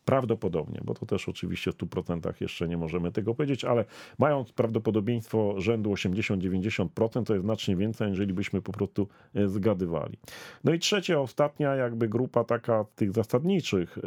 Prawdopodobnie, 0.06 0.82
bo 0.84 0.94
to 0.94 1.06
też 1.06 1.30
oczywiście 1.30 1.72
w 1.72 1.76
100% 1.78 2.34
jeszcze 2.42 2.68
nie 2.68 2.78
możemy 2.78 3.12
tego 3.12 3.36
powiedzieć, 3.36 3.66
ale 3.66 3.86
mając 4.20 4.52
prawdopodobieństwo 4.52 5.56
rzędu 5.58 5.94
80-90%, 5.94 7.24
to 7.24 7.34
jest 7.34 7.46
znacznie 7.46 7.76
więcej, 7.76 8.10
jeżeli 8.10 8.34
byśmy 8.34 8.62
po 8.62 8.72
prostu 8.72 9.08
e, 9.36 9.48
zgadywali. 9.48 10.18
No 10.64 10.74
i 10.74 10.80
trzecia, 10.80 11.20
ostatnia 11.20 11.76
jakby 11.76 12.10
grupa 12.10 12.44
taka 12.44 12.86
tych 12.96 13.12
zasadniczych 13.12 13.98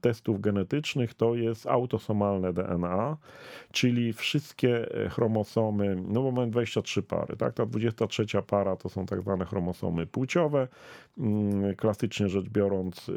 testów 0.00 0.40
genetycznych 0.40 1.14
to 1.14 1.34
jest 1.34 1.66
autosomalne 1.66 2.52
DNA, 2.52 3.16
czyli 3.72 4.12
wszystkie 4.12 4.94
e, 4.94 5.08
chromosomy, 5.08 5.96
no 6.08 6.22
bo 6.22 6.32
mamy 6.32 6.50
23 6.50 7.02
pary, 7.02 7.36
tak? 7.36 7.54
Ta 7.54 7.66
23 7.66 8.24
para 8.46 8.76
to 8.76 8.88
są 8.88 9.06
tak 9.06 9.22
zwane 9.22 9.44
chromosomy 9.44 10.06
płciowe, 10.06 10.68
mm, 11.18 11.76
klasycznie 11.76 12.28
rzecz 12.28 12.48
biorąc 12.48 13.08
e, 13.08 13.12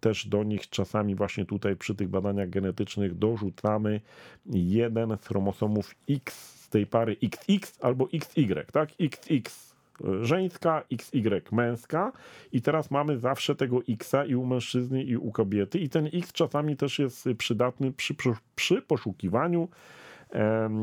też 0.00 0.28
do 0.28 0.42
nich 0.42 0.66
czasami 0.74 1.14
właśnie 1.14 1.44
tutaj 1.44 1.76
przy 1.76 1.94
tych 1.94 2.08
badaniach 2.08 2.50
genetycznych 2.50 3.18
dorzucamy 3.18 4.00
jeden 4.46 5.16
z 5.20 5.26
chromosomów 5.26 5.94
X 6.10 6.54
z 6.64 6.68
tej 6.68 6.86
pary 6.86 7.16
XX 7.22 7.78
albo 7.82 8.08
XY, 8.12 8.64
tak? 8.72 8.88
XX 9.00 9.74
żeńska, 10.20 10.82
XY 10.92 11.42
męska. 11.52 12.12
I 12.52 12.62
teraz 12.62 12.90
mamy 12.90 13.18
zawsze 13.18 13.54
tego 13.54 13.80
Xa 13.88 14.24
i 14.24 14.34
u 14.34 14.46
mężczyzny 14.46 15.02
i 15.02 15.16
u 15.16 15.32
kobiety. 15.32 15.78
I 15.78 15.88
ten 15.88 16.08
X 16.12 16.32
czasami 16.32 16.76
też 16.76 16.98
jest 16.98 17.28
przydatny 17.38 17.92
przy, 17.92 18.14
przy, 18.14 18.32
przy 18.54 18.82
poszukiwaniu 18.82 19.68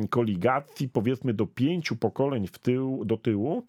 koligacji 0.09 0.89
powiedzmy 0.89 1.33
do 1.33 1.47
pięciu 1.47 1.95
pokoleń 1.95 2.47
w 2.47 2.59
tył, 2.59 3.05
do 3.05 3.17
tyłu, 3.17 3.63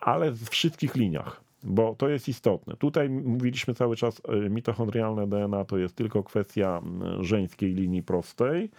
ale 0.00 0.30
w 0.30 0.48
wszystkich 0.48 0.94
liniach 0.94 1.41
bo 1.62 1.94
to 1.94 2.08
jest 2.08 2.28
istotne. 2.28 2.76
Tutaj 2.76 3.10
mówiliśmy 3.10 3.74
cały 3.74 3.96
czas, 3.96 4.22
e, 4.28 4.50
mitochondrialne 4.50 5.26
DNA 5.26 5.64
to 5.64 5.78
jest 5.78 5.96
tylko 5.96 6.22
kwestia 6.22 6.82
żeńskiej 7.20 7.74
linii 7.74 8.02
prostej, 8.02 8.70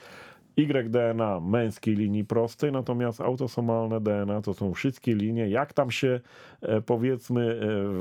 YDNA 0.58 1.40
męskiej 1.40 1.96
linii 1.96 2.26
prostej, 2.26 2.72
natomiast 2.72 3.22
autosomalne 3.22 4.02
DNA 4.02 4.42
to 4.42 4.54
są 4.54 4.74
wszystkie 4.74 5.16
linie. 5.16 5.50
Jak 5.50 5.74
tam 5.74 5.92
się 5.92 6.20
e, 6.62 6.82
powiedzmy 6.82 7.42
e, 7.42 7.58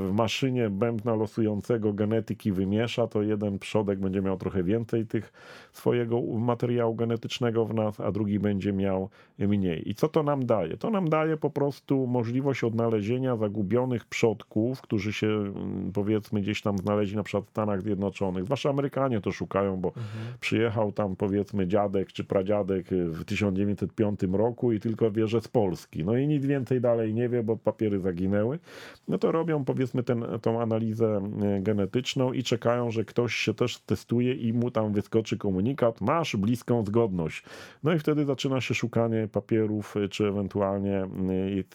w 0.09 0.11
maszynie 0.13 0.69
bębna 0.69 1.15
losującego 1.15 1.93
genetyki 1.93 2.51
wymiesza, 2.51 3.07
to 3.07 3.21
jeden 3.21 3.59
przodek 3.59 3.99
będzie 3.99 4.21
miał 4.21 4.37
trochę 4.37 4.63
więcej 4.63 5.05
tych 5.05 5.33
swojego 5.71 6.21
materiału 6.21 6.95
genetycznego 6.95 7.65
w 7.65 7.73
nas, 7.73 7.99
a 7.99 8.11
drugi 8.11 8.39
będzie 8.39 8.73
miał 8.73 9.09
mniej. 9.39 9.89
I 9.89 9.95
co 9.95 10.09
to 10.09 10.23
nam 10.23 10.45
daje? 10.45 10.77
To 10.77 10.89
nam 10.89 11.09
daje 11.09 11.37
po 11.37 11.49
prostu 11.49 12.07
możliwość 12.07 12.63
odnalezienia 12.63 13.37
zagubionych 13.37 14.05
przodków, 14.05 14.81
którzy 14.81 15.13
się 15.13 15.27
mm, 15.27 15.91
powiedzmy 15.93 16.41
gdzieś 16.41 16.61
tam 16.61 16.77
znaleźli 16.77 17.15
na 17.15 17.23
przykład 17.23 17.45
w 17.45 17.49
Stanach 17.49 17.81
Zjednoczonych. 17.81 18.45
Zwłaszcza 18.45 18.69
Amerykanie 18.69 19.21
to 19.21 19.31
szukają, 19.31 19.77
bo 19.77 19.87
mhm. 19.87 20.05
przyjechał 20.39 20.91
tam 20.91 21.15
powiedzmy 21.15 21.67
dziadek 21.67 22.11
czy 22.11 22.23
pradziadek 22.23 22.42
pradziadek 22.43 22.87
w 22.89 23.25
1905 23.25 24.19
roku 24.31 24.71
i 24.71 24.79
tylko 24.79 25.11
wie, 25.11 25.27
że 25.27 25.41
z 25.41 25.47
Polski. 25.47 26.05
No 26.05 26.17
i 26.17 26.27
nic 26.27 26.45
więcej 26.45 26.81
dalej 26.81 27.13
nie 27.13 27.29
wie, 27.29 27.43
bo 27.43 27.57
papiery 27.57 27.99
zaginęły. 27.99 28.59
No 29.07 29.17
to 29.17 29.31
robią 29.31 29.65
powiedzmy 29.65 30.03
ten, 30.03 30.25
tą 30.41 30.61
analizę 30.61 31.21
e, 31.41 31.61
genetyczną 31.61 32.33
i 32.33 32.43
czekają, 32.43 32.91
że 32.91 33.05
ktoś 33.05 33.35
się 33.35 33.53
też 33.53 33.79
testuje 33.79 34.33
i 34.33 34.53
mu 34.53 34.71
tam 34.71 34.93
wyskoczy 34.93 35.37
komunikat, 35.37 36.01
masz 36.01 36.35
bliską 36.35 36.85
zgodność. 36.85 37.43
No 37.83 37.93
i 37.93 37.99
wtedy 37.99 38.25
zaczyna 38.25 38.61
się 38.61 38.73
szukanie 38.73 39.27
papierów, 39.31 39.97
e, 39.97 40.07
czy 40.07 40.27
ewentualnie 40.27 41.07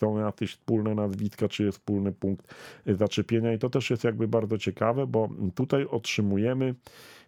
są 0.00 0.18
jakieś 0.18 0.50
wspólne 0.50 0.94
nazwiska, 0.94 1.48
czy 1.48 1.64
jest 1.64 1.78
wspólny 1.78 2.12
punkt 2.12 2.54
zaczepienia 2.86 3.52
i 3.52 3.58
to 3.58 3.70
też 3.70 3.90
jest 3.90 4.04
jakby 4.04 4.28
bardzo 4.28 4.58
ciekawe, 4.58 5.06
bo 5.06 5.28
tutaj 5.54 5.86
otrzymujemy 5.90 6.74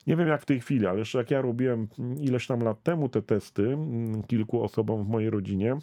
nie 0.06 0.16
wiem 0.16 0.28
jak 0.28 0.42
w 0.42 0.46
tej 0.46 0.60
chwili, 0.60 0.86
ale 0.86 0.98
jeszcze 0.98 1.18
jak 1.18 1.30
ja 1.30 1.42
robiłem 1.42 1.88
ileś 2.20 2.46
tam 2.46 2.60
lat 2.60 2.82
temu 2.82 3.08
te 3.08 3.22
testy 3.22 3.62
mm, 3.62 4.22
kilku 4.22 4.62
osobom 4.62 5.04
w 5.04 5.08
mojej 5.08 5.30
rodzinie, 5.30 5.76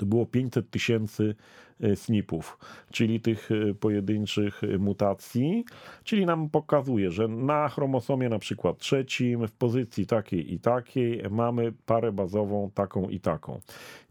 to 0.00 0.06
było 0.06 0.26
500 0.26 0.70
tysięcy 0.70 1.34
e, 1.80 1.96
SNP-ów, 1.96 2.58
czyli 2.92 3.20
tych 3.20 3.50
e, 3.50 3.74
pojedynczych 3.74 4.64
e, 4.64 4.78
mutacji, 4.78 5.64
czyli 6.04 6.26
nam 6.26 6.50
pokazuje, 6.50 7.10
że 7.10 7.28
na 7.28 7.68
chromosomie 7.68 8.28
na 8.28 8.38
przykład 8.38 8.78
trzecim, 8.78 9.48
w 9.48 9.52
pozycji 9.52 10.06
takiej 10.06 10.54
i 10.54 10.60
takiej 10.60 11.22
mamy 11.30 11.72
parę 11.86 12.12
bazową 12.12 12.70
taką 12.74 13.08
i 13.08 13.20
taką. 13.20 13.60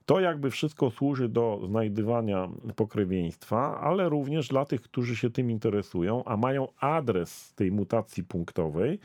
To 0.10 0.20
jakby 0.20 0.52
wszystko 0.52 0.92
służy 0.92 1.30
do 1.30 1.60
znajdywania 1.68 2.50
pokrewieństwa, 2.76 3.80
ale 3.82 4.10
również 4.10 4.48
dla 4.48 4.66
tych, 4.66 4.82
którzy 4.82 5.16
się 5.16 5.30
tym 5.30 5.52
interesują, 5.52 6.24
a 6.24 6.38
mają 6.38 6.68
adres 6.80 7.54
tej 7.54 7.72
mutacji 7.72 8.24
punktowej, 8.24 9.00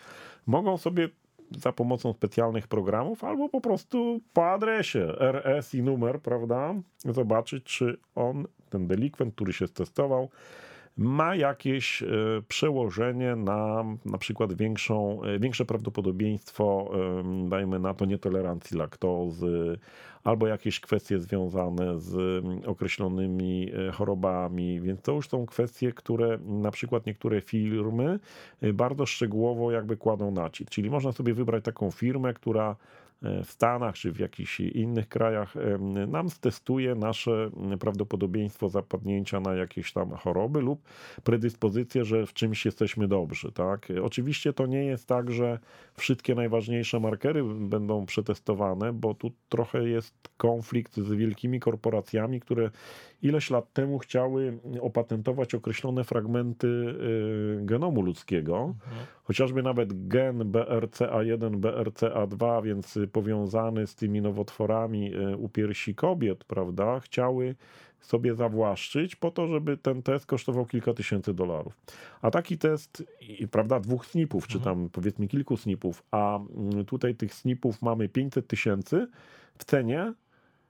mogą 0.47 0.77
sobie 0.77 1.09
za 1.51 1.73
pomocą 1.73 2.13
specjalnych 2.13 2.69
programów 2.69 3.25
albo 3.25 3.49
po 3.49 3.61
prostu 3.61 4.21
po 4.33 4.51
adresie 4.51 5.15
RS 5.21 5.75
i 5.75 5.83
numer, 5.83 6.21
prawda, 6.21 6.75
zobaczyć, 6.99 7.65
czy 7.65 7.97
on, 8.15 8.47
ten 8.71 8.87
delikwent, 8.87 9.35
który 9.35 9.53
się 9.53 9.69
testował, 9.69 10.29
ma 10.97 11.37
jakieś 11.37 12.03
e, 12.03 12.07
przełożenie 12.49 13.37
na 13.37 13.85
na 14.05 14.19
przykład 14.19 14.53
większą, 14.53 15.23
e, 15.23 15.39
większe 15.39 15.65
prawdopodobieństwo, 15.65 16.91
dajmy 17.49 17.79
na 17.79 17.95
to, 17.95 18.05
nietolerancji 18.05 18.77
laktozy, 18.77 19.79
albo 20.25 20.47
jakieś 20.47 20.81
kwestie 20.81 21.19
związane 21.19 22.01
z 22.01 22.45
określonymi 22.67 23.71
e, 23.89 23.93
chorobami, 23.93 24.81
więc 24.81 25.03
to 25.03 25.13
już 25.13 25.29
są 25.29 25.47
kwestie, 25.47 25.93
które 25.93 26.39
na 26.39 26.71
przykład 26.71 27.07
niektóre 27.07 27.41
firmy 27.41 28.19
bardzo 28.75 29.07
szczegółowo 29.07 29.71
jakby 29.71 29.97
kładą 29.97 30.31
nacisk. 30.31 30.71
Czyli 30.71 30.91
można 30.91 31.13
sobie 31.13 31.35
wybrać 31.35 31.65
taką 31.65 31.91
firmę, 31.91 32.35
która 32.35 32.77
w 33.45 33.51
Stanach 33.51 33.95
czy 33.95 34.13
w 34.13 34.19
jakichś 34.19 34.61
innych 34.61 35.09
krajach 35.09 35.55
nam 36.09 36.31
stestuje 36.31 36.95
nasze 36.95 37.51
prawdopodobieństwo 37.81 38.69
zapadnięcia 38.69 39.41
na 39.41 39.55
jakieś 39.55 39.93
tam 39.93 40.11
choroby 40.11 40.61
lub 40.61 40.83
predyspozycje, 41.25 42.05
że 42.05 42.27
w 42.27 42.33
czymś 42.33 42.65
jesteśmy 42.65 43.09
dobrzy. 43.09 43.53
Tak? 43.53 43.89
Oczywiście 44.03 44.53
to 44.53 44.67
nie 44.67 44.85
jest 44.85 45.09
tak, 45.09 45.31
że 45.31 45.59
wszystkie 45.95 46.35
najważniejsze 46.35 47.01
markery 47.01 47.45
będą 47.45 48.07
przetestowane, 48.07 48.93
bo 48.93 49.15
tu 49.15 49.31
trochę 49.49 49.89
jest 49.89 50.15
konflikt 50.37 50.97
z 50.97 51.13
wielkimi 51.13 51.61
korporacjami, 51.61 52.41
które 52.41 52.71
ileś 53.25 53.51
lat 53.51 53.73
temu 53.73 53.99
chciały 53.99 54.59
opatentować 54.81 55.55
określone 55.55 56.05
fragmenty 56.05 56.67
y, 56.67 57.65
genomu 57.65 58.03
ludzkiego, 58.03 58.57
mhm. 58.57 59.07
chociażby 59.25 59.63
nawet 59.63 60.09
gen 60.09 60.39
BRCA1, 60.39 61.61
BRCA2, 61.61 62.65
więc 62.65 62.99
powiązany 63.13 63.87
z 63.87 63.95
tymi 63.95 64.21
nowotworami 64.21 65.15
y, 65.15 65.37
u 65.37 65.49
piersi 65.49 65.95
kobiet, 65.95 66.45
prawda, 66.45 67.01
chciały 67.01 67.55
sobie 68.01 68.35
zawłaszczyć 68.35 69.17
po 69.17 69.31
to, 69.31 69.47
żeby 69.47 69.77
ten 69.77 70.03
test 70.03 70.27
kosztował 70.27 70.67
kilka 70.67 70.95
tysięcy 70.95 71.35
dolarów. 71.35 71.77
A 72.23 72.31
taki 72.31 72.59
test, 72.59 73.05
prawda, 73.51 73.81
dwóch 73.81 74.07
snipów, 74.07 74.47
czy 74.47 74.61
tam 74.61 74.89
powiedzmy 74.93 75.29
kilku 75.29 75.57
snipów, 75.57 76.03
a 76.11 76.37
mm, 76.37 76.85
tutaj 76.85 77.15
tych 77.15 77.35
snipów 77.35 77.83
mamy 77.83 78.09
500 78.09 78.47
tysięcy 78.47 79.07
w 79.59 79.65
cenie 79.65 80.13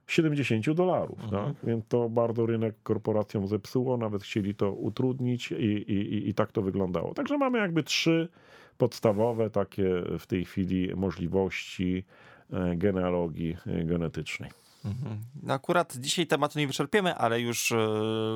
70 0.07 0.71
dolarów. 0.71 1.23
Mhm. 1.23 1.45
Tak? 1.45 1.65
Więc 1.65 1.85
to 1.87 2.09
bardzo 2.09 2.45
rynek 2.45 2.75
korporacjom 2.83 3.47
zepsuło, 3.47 3.97
nawet 3.97 4.23
chcieli 4.23 4.55
to 4.55 4.71
utrudnić 4.71 5.51
i, 5.51 5.55
i, 5.55 6.29
i 6.29 6.33
tak 6.33 6.51
to 6.51 6.61
wyglądało. 6.61 7.13
Także 7.13 7.37
mamy 7.37 7.57
jakby 7.57 7.83
trzy 7.83 8.29
podstawowe 8.77 9.49
takie 9.49 9.89
w 10.19 10.27
tej 10.27 10.45
chwili 10.45 10.95
możliwości 10.95 12.05
e, 12.49 12.75
genealogii 12.75 13.57
e, 13.67 13.85
genetycznej. 13.85 14.51
Mhm. 14.85 15.17
No 15.43 15.53
akurat 15.53 15.97
dzisiaj 15.97 16.27
tematu 16.27 16.59
nie 16.59 16.67
wyczerpiemy, 16.67 17.15
ale 17.15 17.41
już 17.41 17.71
e, 17.71 17.87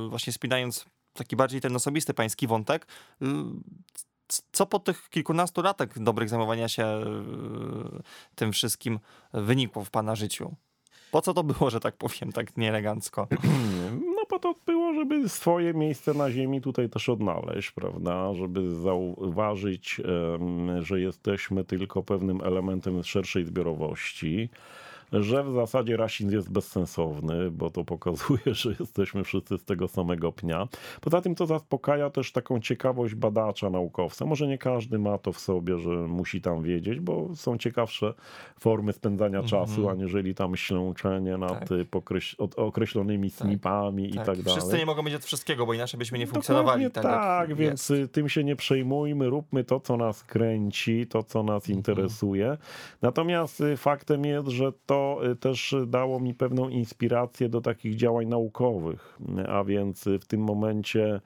właśnie 0.10 0.34
spinając 0.34 0.86
taki 1.13 1.36
bardziej 1.36 1.62
ten 1.62 1.75
osobisty 1.75 2.13
pański 2.13 2.47
wątek, 2.47 2.88
co 4.51 4.65
po 4.65 4.79
tych 4.79 5.10
kilkunastu 5.10 5.62
latach 5.62 5.99
dobrych 5.99 6.29
zajmowania 6.29 6.67
się 6.67 7.01
tym 8.36 8.51
wszystkim 8.51 8.99
wynikło 9.34 9.84
w 9.84 9.91
pana 9.91 10.15
życiu? 10.15 10.55
Po 11.12 11.22
co 11.22 11.34
to 11.34 11.43
było, 11.43 11.69
że 11.69 11.80
tak 11.80 11.95
powiem, 11.98 12.32
tak 12.34 12.58
nieelegancko? 12.58 13.28
No 14.15 14.26
po 14.26 14.39
to 14.39 14.56
było, 14.65 14.93
żeby 14.93 15.30
swoje 15.30 15.74
miejsce 15.74 16.13
na 16.13 16.32
ziemi 16.32 16.62
tutaj 16.62 16.89
też 16.89 17.10
odnaleźć, 17.10 17.72
prawda? 17.72 18.34
Żeby 18.34 18.76
zauważyć, 18.76 20.02
że 20.80 21.00
jesteśmy 21.00 21.63
tylko 21.65 22.04
pewnym 22.04 22.41
elementem 22.41 23.04
szerszej 23.04 23.45
zbiorowości 23.45 24.50
że 25.13 25.43
w 25.43 25.54
zasadzie 25.54 25.98
rasizm 25.98 26.32
jest 26.32 26.52
bezsensowny, 26.52 27.52
bo 27.52 27.69
to 27.69 27.86
pokazuje, 27.86 28.39
że 28.62 28.76
jesteśmy 28.80 29.24
wszyscy 29.24 29.58
z 29.58 29.65
tego 29.65 29.88
samego 29.88 30.32
pnia. 30.32 30.67
Poza 31.02 31.22
tym 31.22 31.36
to 31.36 31.45
zaspokaja 31.45 32.10
też 32.10 32.32
taką 32.32 32.60
ciekawość 32.60 33.15
badacza, 33.15 33.69
naukowca. 33.69 34.26
Może 34.26 34.48
nie 34.48 34.58
każdy 34.58 35.00
ma 35.00 35.17
to 35.17 35.34
w 35.34 35.39
sobie, 35.39 35.78
że 35.78 35.89
musi 35.89 36.41
tam 36.41 36.63
wiedzieć, 36.63 37.00
bo 37.00 37.36
są 37.36 37.58
ciekawsze 37.58 38.13
formy 38.60 38.93
spędzania 38.93 39.39
mhm. 39.39 39.48
czasu, 39.48 39.89
aniżeli 39.89 40.36
tam 40.36 40.56
ślęczenie 40.56 41.38
nad 41.38 41.69
tak. 41.69 41.78
określonymi 42.56 43.32
tak. 43.32 43.39
snipami 43.39 44.04
tak. 44.04 44.13
i 44.13 44.26
tak 44.26 44.41
dalej. 44.41 44.60
Wszyscy 44.60 44.78
nie 44.78 44.86
mogą 44.86 45.04
mieć 45.04 45.15
od 45.15 45.26
wszystkiego, 45.26 45.65
bo 45.65 45.74
inaczej 45.74 45.98
byśmy 45.98 46.19
nie 46.19 46.28
funkcjonowali. 46.28 46.91
tak, 46.91 47.04
tak 47.04 47.56
więc 47.56 47.89
jest. 47.89 48.12
tym 48.12 48.30
się 48.30 48.43
nie 48.43 48.56
przejmujmy, 48.56 49.30
róbmy 49.30 49.63
to, 49.63 49.80
co 49.80 49.98
nas 49.98 50.24
kręci, 50.24 51.08
to, 51.08 51.24
co 51.24 51.43
nas 51.43 51.63
mhm. 51.63 51.78
interesuje. 51.78 52.58
Natomiast 53.02 53.62
y, 53.62 53.78
faktem 53.78 54.26
jest, 54.26 54.48
że 54.48 54.72
to 54.86 54.98
Y, 55.31 55.35
też 55.35 55.75
dało 55.88 56.19
mi 56.19 56.33
pewną 56.33 56.69
inspirację 56.69 57.49
do 57.49 57.62
takich 57.62 57.95
działań 57.95 58.27
naukowych. 58.27 59.19
A 59.47 59.63
więc 59.63 60.09
w 60.21 60.25
tym 60.25 60.41
momencie 60.41 61.21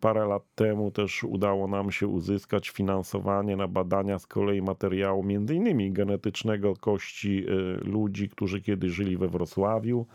parę 0.00 0.26
lat 0.26 0.42
temu 0.54 0.90
też 0.90 1.24
udało 1.24 1.68
nam 1.68 1.92
się 1.92 2.06
uzyskać 2.06 2.70
finansowanie 2.70 3.56
na 3.56 3.68
badania 3.68 4.18
z 4.18 4.26
kolei 4.26 4.62
materiału 4.62 5.22
między 5.22 5.54
innymi 5.54 5.92
genetycznego 5.92 6.76
kości 6.76 7.44
y, 7.48 7.84
ludzi, 7.84 8.28
którzy 8.28 8.60
kiedyś 8.60 8.92
żyli 8.92 9.16
we 9.16 9.28
Wrocławiu. 9.28 10.06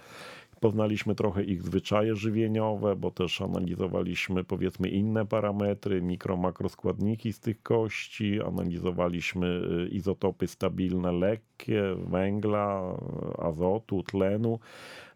Poznaliśmy 0.60 1.15
trochę 1.15 1.43
ich 1.43 1.63
zwyczaje 1.63 2.15
żywieniowe, 2.15 2.95
bo 2.95 3.12
też 3.12 3.41
analizowaliśmy 3.41 4.43
powiedzmy 4.43 4.89
inne 4.89 5.26
parametry, 5.26 6.02
mikro, 6.02 6.38
makroskładniki 6.38 7.34
z 7.34 7.39
tych 7.39 7.63
kości, 7.63 8.41
analizowaliśmy 8.41 9.62
y, 9.86 9.89
izotopy 9.89 10.48
stabilne 10.48 11.12
lekkie, 11.12 11.84
węgla, 12.08 12.98
azotu, 13.38 14.04
tlenu 14.04 14.60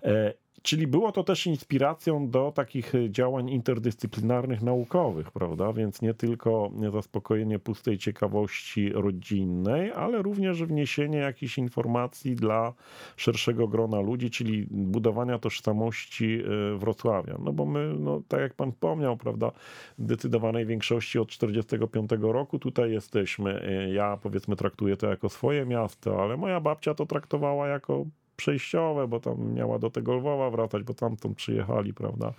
e, 0.04 0.34
Czyli 0.64 0.88
było 0.88 1.12
to 1.12 1.24
też 1.24 1.48
inspiracją 1.48 2.30
do 2.30 2.52
takich 2.56 2.96
e, 2.96 3.10
działań 3.10 3.50
interdyscyplinarnych, 3.50 4.62
naukowych, 4.62 5.32
prawda? 5.32 5.74
Więc 5.74 6.02
nie 6.02 6.14
tylko 6.14 6.72
zaspokojenie 6.92 7.60
pustej 7.60 7.98
ciekawości 7.98 8.90
rodzinnej, 8.90 9.92
ale 9.92 10.22
również 10.22 10.64
wniesienie 10.64 11.18
jakichś 11.18 11.58
informacji 11.58 12.36
dla 12.36 12.74
szerszego 13.16 13.68
grona 13.68 14.00
ludzi, 14.00 14.30
czyli 14.30 14.68
budowania 14.72 15.40
tożsamości 15.40 16.40
e, 16.74 16.78
Wrocławia. 16.78 17.38
No 17.40 17.54
bo 17.54 17.66
my, 17.66 17.96
no, 18.00 18.22
tak 18.28 18.42
jak 18.42 18.54
pan 18.54 18.72
wspomniał, 18.72 19.18
prawda, 19.18 19.52
w 19.98 20.04
zdecydowanej 20.04 20.66
większości 20.66 21.20
od 21.20 21.30
45 21.30 22.10
roku 22.20 22.60
tutaj 22.60 22.92
jesteśmy. 22.92 23.62
E, 23.62 23.94
ja 23.94 24.18
powiedzmy 24.18 24.56
traktuję 24.56 24.98
to 24.98 25.08
jako 25.08 25.30
swoje 25.30 25.66
miasto, 25.66 26.24
ale 26.24 26.38
moja 26.38 26.60
babcia 26.60 26.94
to 26.94 27.06
traktowała 27.06 27.68
jako 27.68 28.06
przejściowe, 28.44 29.08
bo 29.08 29.20
tam 29.20 29.54
miała 29.54 29.80
do 29.80 29.90
tego 29.90 30.14
Lwowa 30.14 30.50
wracać, 30.50 30.84
bo 30.84 30.94
tamtąd 30.94 31.38
przyjechali, 31.38 31.94
prawda. 31.94 32.34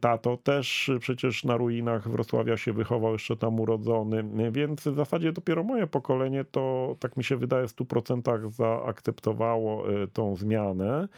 Tato 0.00 0.36
też 0.36 0.90
przecież 1.00 1.44
na 1.44 1.56
ruinach 1.56 2.08
Wrocławia 2.08 2.56
się 2.56 2.72
wychował, 2.72 3.12
jeszcze 3.12 3.36
tam 3.36 3.60
urodzony, 3.60 4.24
więc 4.52 4.80
w 4.80 4.94
zasadzie 4.94 5.32
dopiero 5.32 5.64
moje 5.64 5.86
pokolenie 5.86 6.44
to, 6.44 6.96
tak 7.00 7.16
mi 7.16 7.24
się 7.24 7.36
wydaje, 7.36 7.68
w 7.68 7.76
100% 7.76 8.50
zaakceptowało 8.50 9.90
e, 10.02 10.06
tą 10.06 10.36
zmianę. 10.36 11.08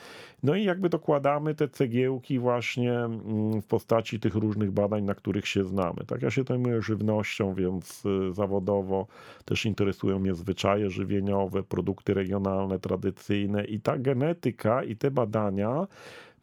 No 0.43 0.55
i 0.55 0.65
jakby 0.65 0.89
dokładamy 0.89 1.55
te 1.55 1.69
cegiełki 1.69 2.39
właśnie 2.39 2.93
mm, 2.93 3.63
w 3.63 3.67
postaci 3.67 4.21
tych 4.21 4.35
różnych 4.35 4.71
badań, 4.71 5.05
na 5.05 5.15
których 5.15 5.49
się 5.49 5.65
znamy. 5.65 6.05
Tak, 6.07 6.23
ja 6.23 6.31
się 6.31 6.43
zajmuję 6.43 6.83
żywnością, 6.83 7.55
więc 7.55 8.03
e, 8.07 8.35
zawodowo 8.35 9.07
też 9.45 9.67
interesują 9.67 10.19
mnie 10.19 10.35
zwyczaje 10.35 10.91
żywieniowe, 10.91 11.63
produkty 11.63 12.15
regionalne, 12.15 12.79
tradycyjne 12.79 13.65
i 13.65 13.81
ta 13.81 13.99
genetyka 13.99 14.85
i 14.85 14.97
te 14.97 15.11
badania 15.11 15.87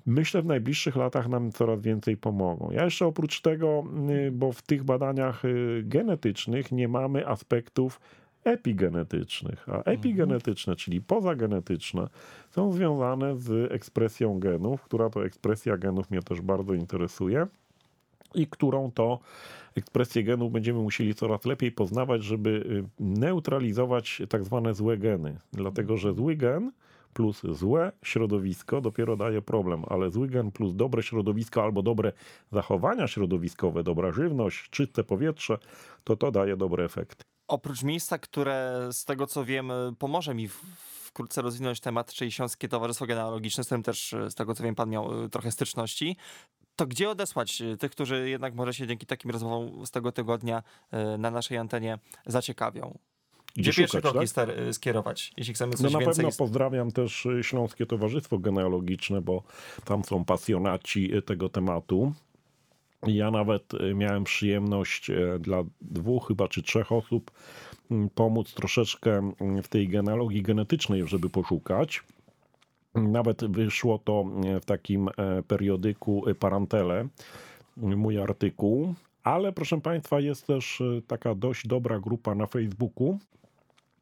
myślę 0.08 0.42
w 0.42 0.46
najbliższych 0.46 0.96
latach 0.96 1.28
nam 1.28 1.52
coraz 1.52 1.82
więcej 1.82 2.18
pomogą. 2.18 2.72
Ja 2.72 2.84
jeszcze 2.84 3.06
oprócz 3.06 3.42
tego, 3.42 3.84
y, 4.28 4.32
bo 4.32 4.52
w 4.52 4.62
tych 4.62 4.84
badaniach 4.84 5.46
y, 5.46 5.84
genetycznych 5.86 6.72
nie 6.72 6.88
mamy 6.88 7.28
aspektów 7.28 8.00
epigenetycznych, 8.44 9.70
a 9.70 9.78
mhm. 9.78 9.98
epigenetyczne, 9.98 10.76
czyli 10.76 11.02
pozagenetyczne, 11.02 12.08
są 12.50 12.72
związane 12.72 13.38
z 13.38 13.72
ekspresją 13.72 14.40
genów, 14.40 14.82
która 14.82 15.10
to 15.10 15.26
ekspresja 15.26 15.78
genów 15.78 16.12
mnie 16.12 16.22
też 16.22 16.42
bardzo 16.42 16.74
interesuje 16.74 17.48
i 18.36 18.48
którą 18.48 18.92
to 18.92 19.20
ekspresję 19.76 20.24
genów 20.24 20.52
będziemy 20.52 20.80
musieli 20.80 21.16
coraz 21.16 21.46
lepiej 21.46 21.72
poznawać, 21.72 22.24
żeby 22.24 22.50
y, 22.50 23.04
neutralizować 23.04 24.22
tak 24.30 24.44
zwane 24.44 24.74
złe 24.74 24.98
geny. 24.98 25.38
Dlatego, 25.54 25.98
że 25.98 26.14
zły 26.14 26.36
gen 26.36 26.72
plus 27.18 27.42
złe 27.52 27.92
środowisko 28.04 28.82
dopiero 28.82 29.18
daje 29.18 29.42
problem, 29.42 29.84
ale 29.90 30.12
zły 30.12 30.28
gen 30.28 30.52
plus 30.52 30.76
dobre 30.76 31.04
środowisko 31.04 31.64
albo 31.64 31.82
dobre 31.82 32.12
zachowania 32.52 33.08
środowiskowe, 33.08 33.84
dobra 33.84 34.12
żywność, 34.12 34.70
czyste 34.70 35.04
powietrze, 35.04 35.58
to 36.04 36.16
to 36.16 36.32
daje 36.32 36.58
dobre 36.58 36.86
efekty. 36.86 37.24
Oprócz 37.48 37.84
miejsca, 37.84 38.18
które 38.18 38.90
z 38.92 39.06
tego 39.06 39.28
co 39.28 39.46
wiem 39.46 39.72
pomoże 40.00 40.36
mi 40.36 40.48
wkrótce 41.04 41.42
rozwinąć 41.42 41.80
temat, 41.80 42.14
czyli 42.14 42.32
Śląskie 42.32 42.68
Towarzystwo 42.68 43.06
Genealogiczne, 43.06 43.64
z 43.64 43.68
którym 43.68 43.84
też 43.84 44.16
z 44.30 44.36
tego 44.36 44.54
co 44.54 44.64
wiem 44.64 44.76
pan 44.76 44.90
miał 44.90 45.24
y, 45.24 45.30
trochę 45.30 45.52
styczności, 45.52 46.18
to 46.76 46.88
gdzie 46.88 47.10
odesłać 47.10 47.62
y, 47.62 47.78
tych, 47.78 47.92
którzy 47.92 48.30
jednak 48.30 48.54
może 48.56 48.74
się 48.74 48.88
dzięki 48.88 49.06
takim 49.06 49.32
rozmowom 49.32 49.86
z 49.86 49.92
tego 49.92 50.12
tygodnia 50.12 50.64
y, 51.16 51.18
na 51.18 51.32
naszej 51.32 51.58
antenie 51.58 52.00
zaciekawią? 52.26 52.98
Gdzie, 53.58 53.72
Gdzie 53.72 53.82
pierwsze 53.82 54.02
kroki 54.02 54.28
tak? 54.36 54.50
skierować, 54.72 55.34
jeśli 55.38 55.54
chcemy 55.54 55.74
coś 55.74 55.82
no 55.94 56.00
na 56.00 56.06
więcej... 56.06 56.26
pewno 56.26 56.38
pozdrawiam 56.38 56.92
też 56.92 57.26
y, 57.26 57.44
Śląskie 57.44 57.86
Towarzystwo 57.86 58.38
Genealogiczne, 58.38 59.22
bo 59.22 59.44
tam 59.86 60.04
są 60.04 60.26
pasjonaci 60.26 61.16
y, 61.16 61.22
tego 61.22 61.50
tematu. 61.50 62.14
Ja 63.08 63.32
nawet 63.32 63.74
y, 63.74 63.96
miałem 63.96 64.24
przyjemność 64.24 65.12
dla 65.40 65.64
dwóch 65.82 66.28
chyba 66.28 66.48
czy 66.48 66.64
trzech 66.64 66.92
osób 66.92 67.32
mm, 67.92 68.10
pomóc 68.10 68.54
troszeczkę 68.54 69.32
mm, 69.40 69.64
w 69.64 69.68
tej 69.68 69.88
genealogii 69.88 70.42
genetycznej, 70.42 71.08
żeby 71.08 71.30
poszukać. 71.30 72.04
Nawet 72.96 73.52
wyszło 73.52 74.00
to 74.04 74.26
w 74.62 74.66
takim 74.66 75.10
e, 75.10 75.44
periodyku 75.44 76.26
Parantele, 76.40 77.08
mój 77.78 78.20
artykuł. 78.20 78.96
Ale 79.24 79.54
proszę 79.54 79.82
Państwa, 79.82 80.20
jest 80.20 80.48
też 80.48 80.84
taka 81.08 81.36
dość 81.36 81.68
dobra 81.68 82.00
grupa 82.00 82.36
na 82.36 82.48
Facebooku, 82.48 83.20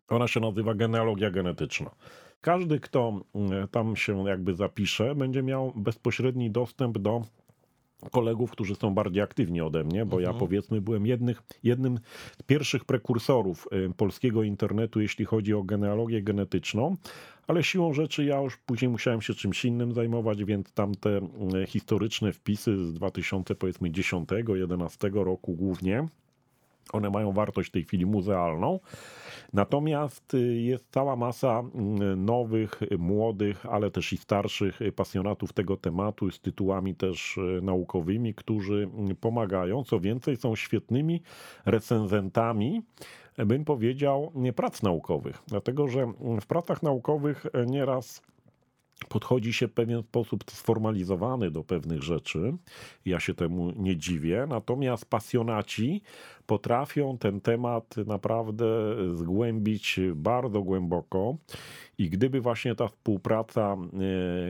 ona 0.09 0.27
się 0.27 0.39
nazywa 0.39 0.73
genealogia 0.73 1.31
genetyczna. 1.31 1.89
Każdy, 2.41 2.79
kto 2.79 3.21
mm, 3.35 3.67
tam 3.67 3.95
się 3.95 4.27
jakby 4.27 4.55
zapisze, 4.55 5.15
będzie 5.15 5.43
miał 5.43 5.73
bezpośredni 5.75 6.51
dostęp 6.51 6.97
do 6.97 7.21
kolegów, 8.11 8.51
którzy 8.51 8.75
są 8.75 8.93
bardziej 8.93 9.23
aktywni 9.23 9.61
ode 9.61 9.83
mnie, 9.83 10.05
bo 10.05 10.17
mhm. 10.17 10.33
ja 10.33 10.39
powiedzmy 10.39 10.81
byłem 10.81 11.05
jednych, 11.05 11.43
jednym 11.63 11.99
z 12.39 12.43
pierwszych 12.43 12.85
prekursorów 12.85 13.67
y, 13.73 13.89
polskiego 13.97 14.43
internetu, 14.43 15.01
jeśli 15.01 15.25
chodzi 15.25 15.53
o 15.53 15.63
genealogię 15.63 16.21
genetyczną, 16.21 16.95
ale 17.47 17.63
siłą 17.63 17.93
rzeczy 17.93 18.25
ja 18.25 18.41
już 18.41 18.57
później 18.57 18.89
musiałem 18.89 19.21
się 19.21 19.33
czymś 19.33 19.65
innym 19.65 19.93
zajmować, 19.93 20.43
więc 20.43 20.71
tamte 20.71 21.17
y, 21.17 21.21
historyczne 21.67 22.33
wpisy 22.33 22.77
z 22.77 22.93
2010-2011 22.93 25.23
roku 25.23 25.53
głównie 25.53 26.07
one 26.93 27.09
mają 27.09 27.31
wartość 27.31 27.69
w 27.69 27.71
tej 27.71 27.83
chwili 27.83 28.05
muzealną. 28.05 28.79
Natomiast 29.53 30.33
y, 30.33 30.61
jest 30.61 30.85
cała 30.91 31.15
masa 31.15 31.63
nowych, 32.17 32.79
młodych, 32.97 33.65
ale 33.65 33.91
też 33.91 34.13
i 34.13 34.17
starszych 34.17 34.79
pasjonatów 34.95 35.53
tego 35.53 35.77
tematu 35.77 36.31
z 36.31 36.39
tytułami 36.39 36.95
też 36.95 37.37
y, 37.37 37.59
naukowymi, 37.63 38.33
którzy 38.33 38.89
pomagają. 39.21 39.83
Co 39.83 39.99
więcej, 39.99 40.37
są 40.37 40.55
świetnymi 40.55 41.21
recenzentami 41.65 42.81
bym 43.37 43.65
powiedział, 43.65 44.31
prac 44.55 44.83
naukowych, 44.83 45.43
dlatego 45.47 45.87
że 45.87 46.13
w 46.41 46.45
pracach 46.45 46.83
naukowych 46.83 47.45
nieraz 47.67 48.21
podchodzi 49.09 49.53
się 49.53 49.67
w 49.67 49.73
pewien 49.73 50.03
sposób 50.03 50.43
sformalizowany 50.51 51.51
do 51.51 51.63
pewnych 51.63 52.03
rzeczy. 52.03 52.53
Ja 53.05 53.19
się 53.19 53.33
temu 53.33 53.71
nie 53.75 53.97
dziwię. 53.97 54.45
Natomiast 54.49 55.05
pasjonaci 55.05 56.01
potrafią 56.45 57.17
ten 57.17 57.41
temat 57.41 57.95
naprawdę 57.97 58.65
zgłębić 59.13 59.99
bardzo 60.15 60.61
głęboko. 60.61 61.37
I 61.97 62.09
gdyby 62.09 62.41
właśnie 62.41 62.75
ta 62.75 62.87
współpraca, 62.87 63.77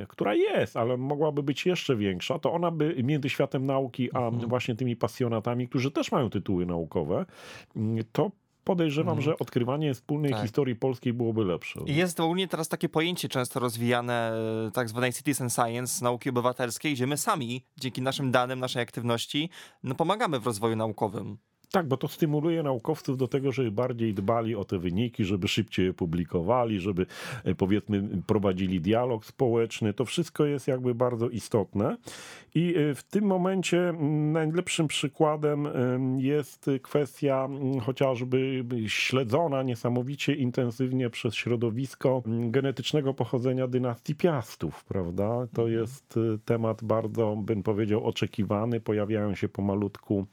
e, 0.02 0.06
która 0.08 0.36
jest, 0.36 0.78
ale 0.78 0.98
mogłaby 0.98 1.44
być 1.44 1.66
jeszcze 1.66 1.96
większa, 1.96 2.40
to 2.40 2.54
ona 2.54 2.72
by 2.72 3.04
między 3.04 3.30
światem 3.30 3.66
nauki 3.66 4.10
a 4.14 4.20
mhm. 4.28 4.50
właśnie 4.50 4.76
tymi 4.76 4.96
pasjonatami, 4.96 5.68
którzy 5.68 5.92
też 5.92 6.12
mają 6.12 6.30
tytuły 6.30 6.66
naukowe, 6.66 7.26
to 8.12 8.32
podejrzewam, 8.66 9.14
mm. 9.14 9.22
że 9.22 9.38
odkrywanie 9.38 9.94
wspólnej 9.94 10.32
tak. 10.32 10.42
historii 10.42 10.76
polskiej 10.76 11.14
byłoby 11.14 11.46
lepsze. 11.46 11.80
Jest 11.86 12.20
ogólnie 12.20 12.48
teraz 12.48 12.68
takie 12.68 12.90
pojęcie 12.90 13.30
często 13.30 13.60
rozwijane, 13.60 14.34
e, 14.68 14.72
tak 14.72 14.90
zwanej 14.90 15.14
citizen 15.14 15.50
science, 15.50 16.04
nauki 16.04 16.30
obywatelskiej, 16.30 16.94
gdzie 16.94 17.08
my 17.08 17.18
sami, 17.18 17.66
dzięki 17.78 18.02
naszym 18.02 18.32
danym, 18.32 18.60
naszej 18.60 18.82
aktywności, 18.82 19.50
no 19.84 19.96
pomagamy 19.96 20.40
w 20.40 20.46
rozwoju 20.46 20.76
naukowym. 20.76 21.38
Tak, 21.72 21.88
bo 21.88 21.98
to 21.98 22.08
stymuluje 22.08 22.64
naukowców 22.64 23.18
do 23.18 23.28
tego, 23.28 23.52
żeby 23.52 23.72
bardziej 23.72 24.14
dbali 24.14 24.56
o 24.56 24.66
te 24.66 24.80
wyniki, 24.80 25.26
żeby 25.26 25.48
szybciej 25.48 25.86
je 25.86 25.94
publikowali, 25.94 26.80
żeby 26.80 27.06
e, 27.44 27.56
powiedzmy 27.56 28.04
prowadzili 28.28 28.82
dialog 28.82 29.26
społeczny. 29.26 29.94
To 29.94 30.06
wszystko 30.06 30.46
jest 30.46 30.68
jakby 30.68 30.96
bardzo 30.96 31.30
istotne. 31.30 31.98
I 32.56 32.76
e, 32.76 32.96
w 32.96 33.04
tym 33.04 33.26
momencie 33.26 33.94
najlepszym 34.32 34.88
przykładem 34.88 35.68
jest 36.18 36.70
kwestia 36.82 37.50
chociażby 37.86 38.66
śledzona 38.88 39.64
niesamowicie 39.64 40.34
intensywnie 40.34 41.10
przez 41.10 41.36
środowisko 41.36 42.24
genetycznego 42.26 43.14
pochodzenia 43.14 43.68
dynastii 43.68 44.16
Piastów, 44.16 44.84
prawda? 44.84 45.48
To 45.54 45.62
mhm. 45.62 45.72
jest 45.72 46.18
e, 46.18 46.38
temat 46.46 46.84
bardzo, 46.84 47.36
bym 47.36 47.64
powiedział, 47.64 48.06
oczekiwany. 48.06 48.80
Pojawiają 48.80 49.36
się 49.36 49.50
pomalutku 49.50 50.26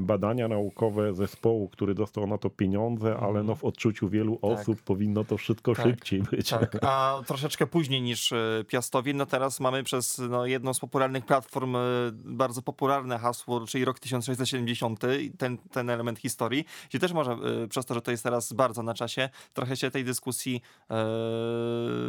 badania 0.00 0.48
naukowe 0.48 1.14
zespołu, 1.14 1.68
który 1.68 1.94
dostał 1.94 2.26
na 2.26 2.38
to 2.38 2.50
pieniądze, 2.50 3.16
ale 3.16 3.28
mhm. 3.28 3.46
no 3.46 3.54
w 3.54 3.64
odczuciu 3.64 4.08
wielu 4.08 4.36
tak. 4.36 4.44
osób 4.50 4.82
powinno 4.82 5.24
to 5.24 5.36
wszystko 5.36 5.74
tak. 5.74 5.86
szybciej 5.86 6.22
być. 6.22 6.50
Tak. 6.50 6.76
A 6.84 7.22
troszeczkę 7.26 7.66
później 7.66 8.02
niż 8.02 8.32
e, 8.32 8.64
Piastowie, 8.68 9.14
no 9.14 9.26
teraz 9.26 9.60
mamy 9.60 9.82
przez 9.82 10.18
no, 10.30 10.46
jedną 10.46 10.74
z 10.74 10.80
popularnych 10.80 11.26
platform 11.26 11.76
e, 11.76 11.80
bardzo 12.12 12.62
popularne 12.62 13.18
hasło, 13.18 13.66
czyli 13.66 13.84
rok 13.84 13.98
1670, 13.98 15.00
ten, 15.38 15.58
ten 15.58 15.90
element 15.90 16.18
historii, 16.18 16.64
gdzie 16.88 16.98
też 16.98 17.12
może 17.12 17.32
e, 17.32 17.68
przez 17.68 17.86
to, 17.86 17.94
że 17.94 18.02
to 18.02 18.10
jest 18.10 18.22
teraz 18.22 18.52
bardzo 18.52 18.82
na 18.82 18.94
czasie, 18.94 19.28
trochę 19.54 19.76
się 19.76 19.90
tej 19.90 20.04
dyskusji 20.04 20.62
e, 20.90 21.04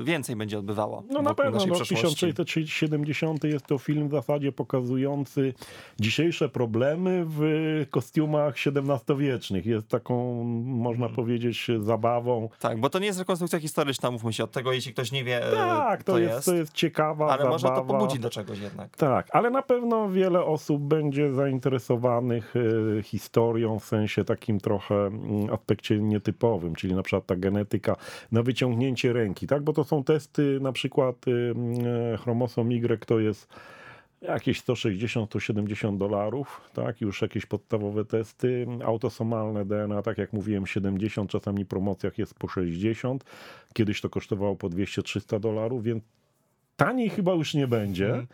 więcej 0.04 0.36
będzie 0.36 0.60
odbywało. 0.60 1.04
No 1.10 1.22
na 1.22 1.34
pewno, 1.34 1.66
no, 1.66 1.76
1670 1.76 3.44
jest 3.44 3.66
to 3.66 3.78
film 3.78 4.10
w 4.10 4.12
zasadzie 4.12 4.52
pokazujący 4.52 5.54
dzisiejsze 6.00 6.50
problemy 6.50 7.26
w 7.26 7.51
kostiumach 7.90 8.56
XVII-wiecznych. 8.68 9.66
Jest 9.66 9.88
taką, 9.88 10.44
można 10.66 11.06
hmm. 11.06 11.16
powiedzieć, 11.16 11.68
zabawą. 11.80 12.50
Tak, 12.60 12.80
bo 12.80 12.90
to 12.90 13.00
nie 13.00 13.06
jest 13.06 13.20
rekonstrukcja 13.20 13.60
historyczna, 13.60 14.12
mówmy 14.12 14.34
się 14.34 14.44
od 14.44 14.52
tego, 14.52 14.74
jeśli 14.74 14.94
ktoś 14.94 15.12
nie 15.12 15.24
wie. 15.24 15.48
E, 15.48 15.52
tak, 15.52 16.04
to, 16.04 16.12
to 16.12 16.20
jest, 16.20 16.34
jest, 16.34 16.46
to 16.46 16.54
jest 16.54 16.74
ciekawa 16.74 17.26
Ale 17.26 17.38
zabawa. 17.38 17.52
może 17.52 17.68
to 17.68 17.82
pobudzi 17.82 18.20
do 18.20 18.30
czegoś 18.30 18.60
jednak. 18.60 18.98
Tak, 18.98 19.28
ale 19.32 19.50
na 19.50 19.62
pewno 19.62 20.10
wiele 20.10 20.46
osób 20.46 20.82
będzie 20.82 21.34
zainteresowanych 21.34 22.54
e, 23.00 23.04
historią 23.04 23.80
w 23.80 23.86
sensie 23.86 24.24
takim 24.24 24.60
trochę 24.60 24.96
mm, 24.96 25.54
aspekcie 25.54 26.00
nietypowym, 26.00 26.76
czyli 26.76 26.96
na 26.96 27.04
przykład 27.04 27.26
ta 27.26 27.36
genetyka 27.36 27.96
na 28.32 28.44
wyciągnięcie 28.44 29.14
ręki, 29.14 29.48
tak? 29.48 29.64
Bo 29.64 29.74
to 29.74 29.84
są 29.84 30.04
testy, 30.04 30.60
na 30.62 30.72
przykład 30.72 31.16
e, 31.28 32.18
chromosom 32.18 32.72
Y 32.72 33.06
to 33.06 33.20
jest 33.20 33.48
jakieś 34.22 34.62
160-170 34.64 35.98
dolarów, 35.98 36.62
tak, 36.74 37.02
już 37.02 37.22
jakieś 37.22 37.46
podstawowe 37.46 38.06
testy, 38.06 38.68
autosomalne 38.86 39.66
DNA, 39.66 40.02
tak 40.02 40.18
jak 40.18 40.34
mówiłem, 40.34 40.68
70, 40.68 41.32
czasami 41.32 41.64
w 41.64 41.68
promocjach 41.68 42.18
jest 42.18 42.34
po 42.34 42.48
60, 42.48 43.24
kiedyś 43.74 44.02
to 44.02 44.10
kosztowało 44.10 44.56
po 44.56 44.70
200-300 44.70 45.40
dolarów, 45.40 45.84
więc 45.84 46.04
taniej 46.76 47.10
chyba 47.10 47.34
już 47.34 47.54
nie 47.54 47.68
będzie. 47.68 48.06
Mhm. 48.06 48.28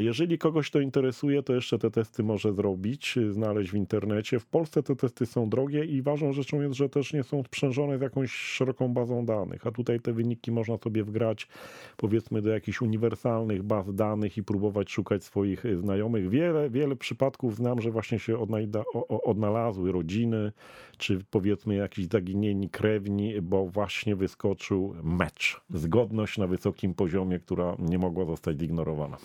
Jeżeli 0.00 0.38
kogoś 0.38 0.70
to 0.70 0.80
interesuje, 0.80 1.42
to 1.42 1.54
jeszcze 1.54 1.78
te 1.78 1.90
testy 1.90 2.22
może 2.22 2.52
zrobić, 2.52 3.18
znaleźć 3.30 3.70
w 3.70 3.74
internecie. 3.74 4.38
W 4.38 4.46
Polsce 4.46 4.82
te 4.82 4.96
testy 4.96 5.26
są 5.26 5.48
drogie 5.48 5.84
i 5.84 6.02
ważną 6.02 6.32
rzeczą 6.32 6.60
jest, 6.60 6.74
że 6.74 6.88
też 6.88 7.12
nie 7.12 7.22
są 7.22 7.42
sprzężone 7.42 7.98
z 7.98 8.00
jakąś 8.00 8.30
szeroką 8.32 8.94
bazą 8.94 9.26
danych, 9.26 9.66
a 9.66 9.70
tutaj 9.70 10.00
te 10.00 10.12
wyniki 10.12 10.52
można 10.52 10.78
sobie 10.78 11.04
wgrać 11.04 11.48
powiedzmy 11.96 12.42
do 12.42 12.50
jakichś 12.50 12.80
uniwersalnych 12.80 13.62
baz 13.62 13.94
danych 13.94 14.36
i 14.36 14.42
próbować 14.42 14.90
szukać 14.90 15.24
swoich 15.24 15.64
znajomych. 15.76 16.28
Wiele, 16.28 16.70
wiele 16.70 16.96
przypadków 16.96 17.56
znam, 17.56 17.80
że 17.80 17.90
właśnie 17.90 18.18
się 18.18 18.38
odnajda, 18.38 18.82
odnalazły 19.08 19.92
rodziny, 19.92 20.52
czy 20.98 21.24
powiedzmy 21.30 21.74
jakiś 21.74 22.06
zaginieni 22.06 22.68
krewni, 22.68 23.40
bo 23.42 23.66
właśnie 23.66 24.16
wyskoczył 24.16 24.94
mecz. 25.02 25.60
Zgodność 25.70 26.38
na 26.38 26.46
wysokim 26.46 26.94
poziomie, 26.94 27.38
która 27.38 27.76
nie 27.78 27.98
mogła 27.98 28.24
zostać 28.24 28.60
zignorowana. 28.60 29.16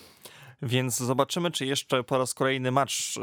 Więc 0.62 0.96
zobaczymy, 0.96 1.50
czy 1.50 1.66
jeszcze 1.66 2.04
po 2.04 2.18
raz 2.18 2.34
kolejny 2.34 2.70
match 2.70 2.92
e, 2.92 3.20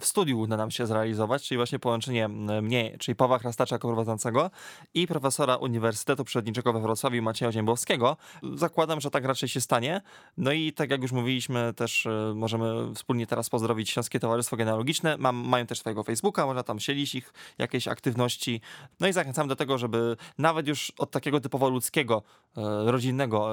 w 0.00 0.04
studiu 0.04 0.40
uda 0.40 0.56
nam 0.56 0.70
się 0.70 0.86
zrealizować, 0.86 1.48
czyli 1.48 1.58
właśnie 1.58 1.78
połączenie 1.78 2.28
mnie, 2.28 2.96
czyli 2.98 3.16
Pawła 3.16 3.38
Chrastacza 3.38 3.78
prowadzącego 3.78 4.50
i 4.94 5.06
profesora 5.06 5.56
Uniwersytetu 5.56 6.24
Przyrodniczego 6.24 6.72
we 6.72 6.80
Wrocławiu 6.80 7.22
Macieja 7.22 7.52
Ziębowskiego. 7.52 8.16
Zakładam, 8.54 9.00
że 9.00 9.10
tak 9.10 9.24
raczej 9.24 9.48
się 9.48 9.60
stanie. 9.60 10.00
No 10.36 10.52
i 10.52 10.72
tak 10.72 10.90
jak 10.90 11.02
już 11.02 11.12
mówiliśmy, 11.12 11.74
też 11.74 12.06
e, 12.06 12.32
możemy 12.34 12.94
wspólnie 12.94 13.26
teraz 13.26 13.50
pozdrowić 13.50 13.90
Śląskie 13.90 14.20
Towarzystwo 14.20 14.56
Genealogiczne. 14.56 15.16
Mam, 15.18 15.36
mają 15.36 15.66
też 15.66 15.78
swojego 15.78 16.02
Facebooka, 16.02 16.46
można 16.46 16.62
tam 16.62 16.80
śledzić 16.80 17.14
ich 17.14 17.32
jakieś 17.58 17.88
aktywności. 17.88 18.60
No 19.00 19.08
i 19.08 19.12
zachęcam 19.12 19.48
do 19.48 19.56
tego, 19.56 19.78
żeby 19.78 20.16
nawet 20.38 20.68
już 20.68 20.92
od 20.98 21.10
takiego 21.10 21.40
typowo 21.40 21.68
ludzkiego, 21.68 22.22
e, 22.56 22.62
rodzinnego 22.90 23.48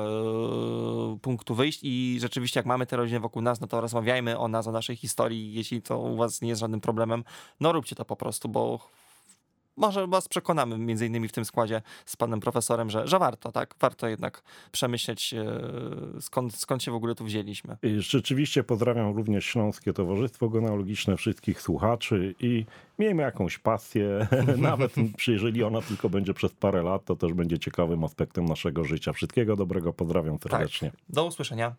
punktu 1.22 1.56
wyjść 1.56 1.80
i 1.84 2.18
rzeczywiście 2.22 2.60
jak 2.60 2.66
mamy 2.66 2.86
te 2.86 2.98
rodziny 2.98 3.05
wokół 3.20 3.42
nas, 3.42 3.62
no 3.62 3.68
to 3.68 3.82
rozmawiajmy 3.82 4.38
o 4.38 4.48
nas, 4.48 4.68
o 4.68 4.72
naszej 4.72 4.96
historii. 4.96 5.54
Jeśli 5.54 5.82
to 5.82 6.00
u 6.00 6.16
was 6.16 6.42
nie 6.42 6.50
jest 6.50 6.60
żadnym 6.60 6.82
problemem, 6.82 7.24
no 7.60 7.72
róbcie 7.72 7.96
to 7.96 8.06
po 8.06 8.16
prostu, 8.16 8.50
bo 8.50 8.80
może 9.78 10.08
was 10.08 10.28
przekonamy, 10.28 10.78
między 10.78 11.06
innymi 11.06 11.28
w 11.28 11.32
tym 11.32 11.46
składzie 11.46 11.82
z 12.06 12.16
panem 12.16 12.40
profesorem, 12.40 12.90
że, 12.90 13.08
że 13.08 13.20
warto, 13.20 13.52
tak? 13.52 13.76
Warto 13.80 14.08
jednak 14.08 14.44
przemyśleć, 14.72 15.34
e, 15.34 16.22
skąd, 16.22 16.56
skąd 16.56 16.84
się 16.84 16.92
w 16.92 16.96
ogóle 16.96 17.16
tu 17.16 17.26
wzięliśmy. 17.26 17.78
I 17.84 18.00
rzeczywiście 18.00 18.64
pozdrawiam 18.64 19.16
również 19.16 19.46
Śląskie 19.46 19.94
Towarzystwo 19.94 20.50
Genealogiczne, 20.50 21.18
wszystkich 21.18 21.62
słuchaczy 21.62 22.36
i 22.40 22.66
miejmy 23.00 23.24
jakąś 23.24 23.58
pasję, 23.58 24.28
nawet 24.58 24.94
jeżeli 25.28 25.64
ona 25.64 25.82
tylko 25.82 26.10
będzie 26.10 26.34
przez 26.34 26.54
parę 26.54 26.84
lat, 26.84 27.06
to 27.06 27.16
też 27.16 27.34
będzie 27.34 27.60
ciekawym 27.60 28.04
aspektem 28.04 28.46
naszego 28.46 28.84
życia. 28.84 29.14
Wszystkiego 29.14 29.56
dobrego, 29.56 29.94
pozdrawiam 29.94 30.40
serdecznie. 30.40 30.92
Tak. 30.92 31.00
Do 31.10 31.26
usłyszenia. 31.26 31.76